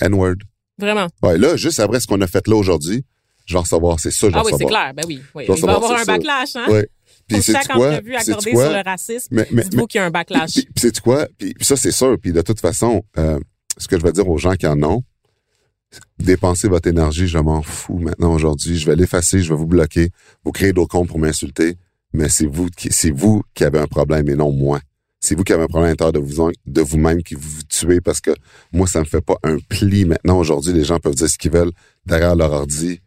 [0.00, 0.34] N-word.
[0.78, 1.06] Vraiment?
[1.22, 3.04] Ouais, là, juste après ce qu'on a fait là aujourd'hui,
[3.46, 4.92] je vais en recevoir, c'est ça, je vais Ah oui, c'est clair.
[4.94, 5.20] Ben oui.
[5.34, 5.44] oui.
[5.44, 6.66] Il va y savoir, avoir un backlash, hein?
[6.68, 6.88] Ouais.
[7.36, 7.90] Pour c'est chaque quoi?
[7.92, 8.64] entrevue accordée quoi?
[8.66, 10.54] sur le racisme, Mais, mais, dites-vous qu'il y a un backlash.
[10.54, 11.26] Puis, c'est quoi?
[11.38, 12.16] Puis, ça, c'est sûr.
[12.20, 13.38] Puis de toute façon, euh,
[13.78, 15.02] ce que je vais dire aux gens qui en ont,
[16.18, 18.78] dépensez votre énergie, je m'en fous maintenant aujourd'hui.
[18.78, 20.10] Je vais l'effacer, je vais vous bloquer,
[20.44, 21.76] vous créer d'autres comptes pour m'insulter.
[22.12, 24.80] Mais c'est vous qui, c'est vous qui avez un problème et non moi.
[25.20, 27.62] C'est vous qui avez un problème à l'intérieur de vous, de vous-même qui vous, vous
[27.68, 28.32] tuez parce que
[28.72, 30.38] moi, ça me fait pas un pli maintenant.
[30.38, 31.70] Aujourd'hui, les gens peuvent dire ce qu'ils veulent
[32.04, 33.00] derrière leur ordi.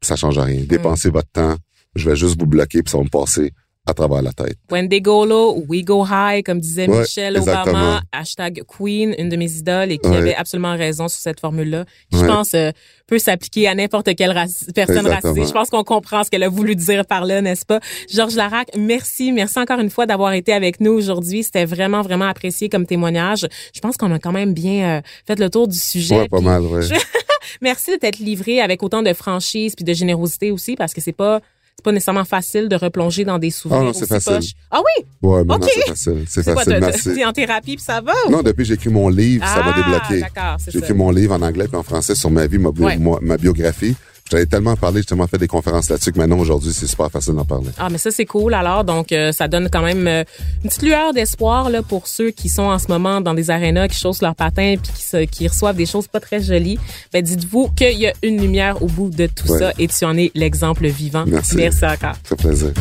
[0.00, 0.62] Ça change rien.
[0.64, 1.56] Dépensez votre temps.
[1.94, 3.52] Je vais juste vous bloquer puis ça va me passer
[3.86, 4.58] à travers la tête.
[4.70, 7.70] When they go low, we go high, comme disait Ouais, Michelle exactement.
[7.78, 10.16] Obama, hashtag Queen, une de mes idoles, et qui Ouais.
[10.18, 11.86] avait absolument raison sur cette formule-là.
[12.12, 12.28] qui, Je Ouais.
[12.28, 12.70] pense euh,
[13.06, 15.32] peut s'appliquer à n'importe quelle raci- personne Exactement.
[15.32, 15.46] racisée.
[15.48, 17.80] Je pense qu'on comprend ce qu'elle a voulu dire par là, n'est-ce pas?
[18.12, 21.42] Georges Larac, merci, merci encore une fois d'avoir été avec nous aujourd'hui.
[21.42, 23.46] C'était vraiment, vraiment apprécié comme témoignage.
[23.74, 26.18] Je pense qu'on a quand même bien euh, fait le tour du sujet.
[26.20, 26.82] Ouais, pas mal, ouais.
[26.82, 26.92] je-
[27.62, 31.12] Merci de t'être livré avec autant de franchise puis de générosité aussi, parce que c'est
[31.12, 31.40] pas
[31.78, 34.32] c'est pas nécessairement facile de replonger dans des souvenirs Ah non, c'est facile.
[34.32, 34.52] poches.
[34.68, 35.04] Ah oui?
[35.22, 35.64] Ouais, Ok.
[35.72, 36.24] c'est facile.
[36.28, 36.78] C'est quoi, facile.
[36.80, 37.14] merci.
[37.14, 38.12] t'es en thérapie puis ça va?
[38.26, 38.30] ou?
[38.32, 40.20] Non, depuis que j'ai écrit mon livre, ça m'a Ah, débloqué.
[40.22, 40.84] D'accord, c'est J'ai ça.
[40.86, 42.96] écrit mon livre en anglais puis en français sur ma vie, ma, bio- Ouais.
[42.96, 43.94] moi- ma biographie.
[44.30, 47.34] J'avais tellement parlé, j'ai tellement fait des conférences là-dessus que maintenant, aujourd'hui, c'est super facile
[47.34, 47.68] d'en parler.
[47.78, 48.84] Ah, mais ça, c'est cool alors.
[48.84, 50.24] Donc, euh, ça donne quand même euh,
[50.62, 53.88] une petite lueur d'espoir là pour ceux qui sont en ce moment dans des arénas,
[53.88, 56.78] qui chaussent leurs patins puis qui, se- qui reçoivent des choses pas très jolies.
[57.12, 59.58] Ben, dites-vous qu'il y a une lumière au bout de tout Ouais.
[59.58, 61.24] ça et tu en es l'exemple vivant.
[61.26, 61.56] Merci.
[61.56, 62.14] Merci encore.
[62.24, 62.72] Ça fait plaisir.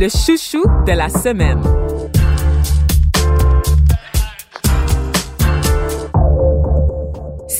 [0.00, 1.60] Le chouchou de la semaine.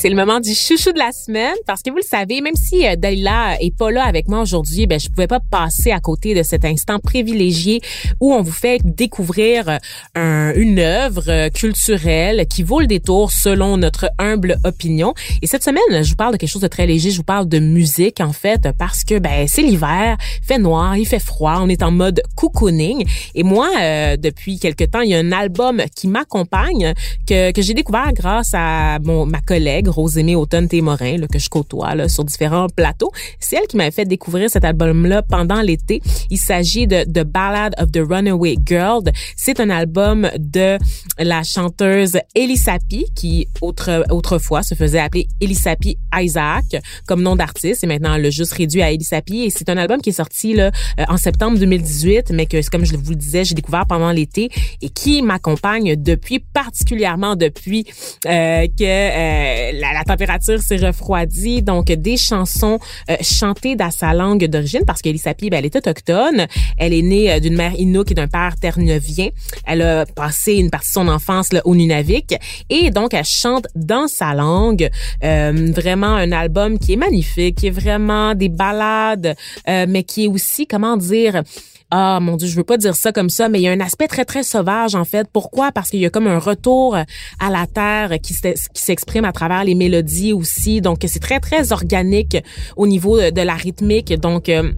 [0.00, 2.86] C'est le moment du chouchou de la semaine parce que vous le savez, même si
[2.86, 6.34] euh, Dalila est pas là avec moi aujourd'hui, ben je pouvais pas passer à côté
[6.36, 7.80] de cet instant privilégié
[8.20, 9.78] où on vous fait découvrir euh,
[10.14, 15.14] un- une œuvre euh, culturelle qui vaut le détour selon notre humble opinion.
[15.42, 17.10] Et cette semaine, je vous parle de quelque chose de très léger.
[17.10, 20.96] Je vous parle de musique en fait parce que ben c'est l'hiver, il fait noir,
[20.96, 23.04] il fait froid, on est en mode cocooning.
[23.34, 26.94] Et moi, euh, depuis quelque temps, il y a un album qui m'accompagne
[27.28, 31.48] que, que j'ai découvert grâce à mon ma collègue Rosémée Automne Témorin là, que je
[31.48, 33.10] côtoie là, sur différents plateaux.
[33.40, 36.00] C'est elle qui m'avait fait découvrir cet album-là pendant l'été.
[36.30, 39.02] Il s'agit de The Ballad of the Runaway Girl.
[39.36, 40.78] C'est un album de
[41.18, 46.64] la chanteuse Elisapi qui autre, autrefois se faisait appeler Elisapi Isaac
[47.06, 50.00] comme nom d'artiste et maintenant elle l'a juste réduit à Elisapi et c'est un album
[50.00, 53.44] qui est sorti là euh, en septembre 2018 mais que comme je vous le disais
[53.44, 54.50] j'ai découvert pendant l'été
[54.82, 57.86] et qui m'accompagne depuis particulièrement depuis
[58.26, 61.62] euh, que euh, la, la température s'est refroidie.
[61.62, 62.78] Donc des chansons
[63.10, 66.46] euh, chantées dans sa langue d'origine parce qu'Elisapi ben, elle est autochtone.
[66.76, 69.28] Elle est née euh, d'une mère Inuk et d'un père terre-neuvien
[69.66, 72.34] elle a passé une partie de son enfance là, au Nunavik.
[72.70, 74.88] Et donc elle chante dans sa langue
[75.24, 79.34] euh, vraiment un album qui est magnifique qui est vraiment des ballades
[79.68, 81.42] euh, mais qui est aussi comment dire
[81.90, 83.80] ah mon dieu, je veux pas dire ça comme ça, mais il y a un
[83.80, 85.26] aspect très très sauvage en fait.
[85.32, 85.72] Pourquoi?
[85.72, 89.32] Parce qu'il y a comme un retour à la terre qui s'e- qui s'exprime à
[89.32, 90.80] travers les mélodies aussi.
[90.80, 92.36] Donc c'est très très organique
[92.76, 94.12] au niveau de, de la rythmique.
[94.20, 94.70] Donc euh,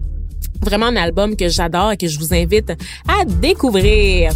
[0.61, 2.71] vraiment un album que j'adore et que je vous invite
[3.07, 4.31] à découvrir.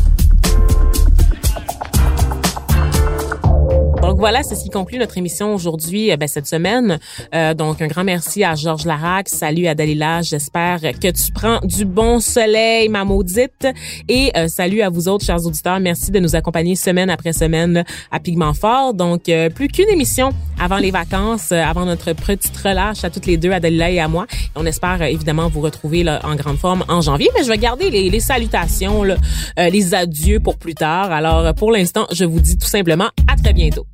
[4.05, 6.99] Donc voilà, c'est ce qui conclut notre émission aujourd'hui, euh, ben, cette semaine.
[7.33, 11.59] Euh, donc un grand merci à Georges Larac, salut à Dalila, j'espère que tu prends
[11.63, 13.67] du bon soleil, ma maudite,
[14.07, 17.83] et euh, salut à vous autres, chers auditeurs, merci de nous accompagner semaine après semaine
[18.11, 18.93] à Pigment Fort.
[18.93, 19.23] Donc
[19.55, 20.29] plus qu'une émission
[20.61, 24.07] avant les vacances, avant notre petite relâche à toutes les deux, à Dalila et à
[24.07, 24.27] moi.
[24.55, 27.89] On espère évidemment vous retrouver là, en grande forme en janvier, mais je vais garder
[27.89, 29.15] les, les salutations, là,
[29.57, 31.11] les adieux pour plus tard.
[31.11, 33.87] Alors pour l'instant, je vous dis tout simplement à très bientôt.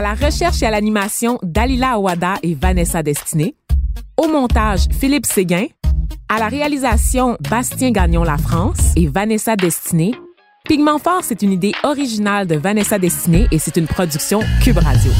[0.00, 3.54] À la recherche et à l'animation, Dalila Awada et Vanessa Destiné.
[4.16, 5.66] Au montage, Philippe Séguin.
[6.26, 10.14] À la réalisation, Bastien Gagnon La France et Vanessa Destiné.
[10.64, 15.12] Pigment Fort, c'est une idée originale de Vanessa Destiné et c'est une production Cube Radio.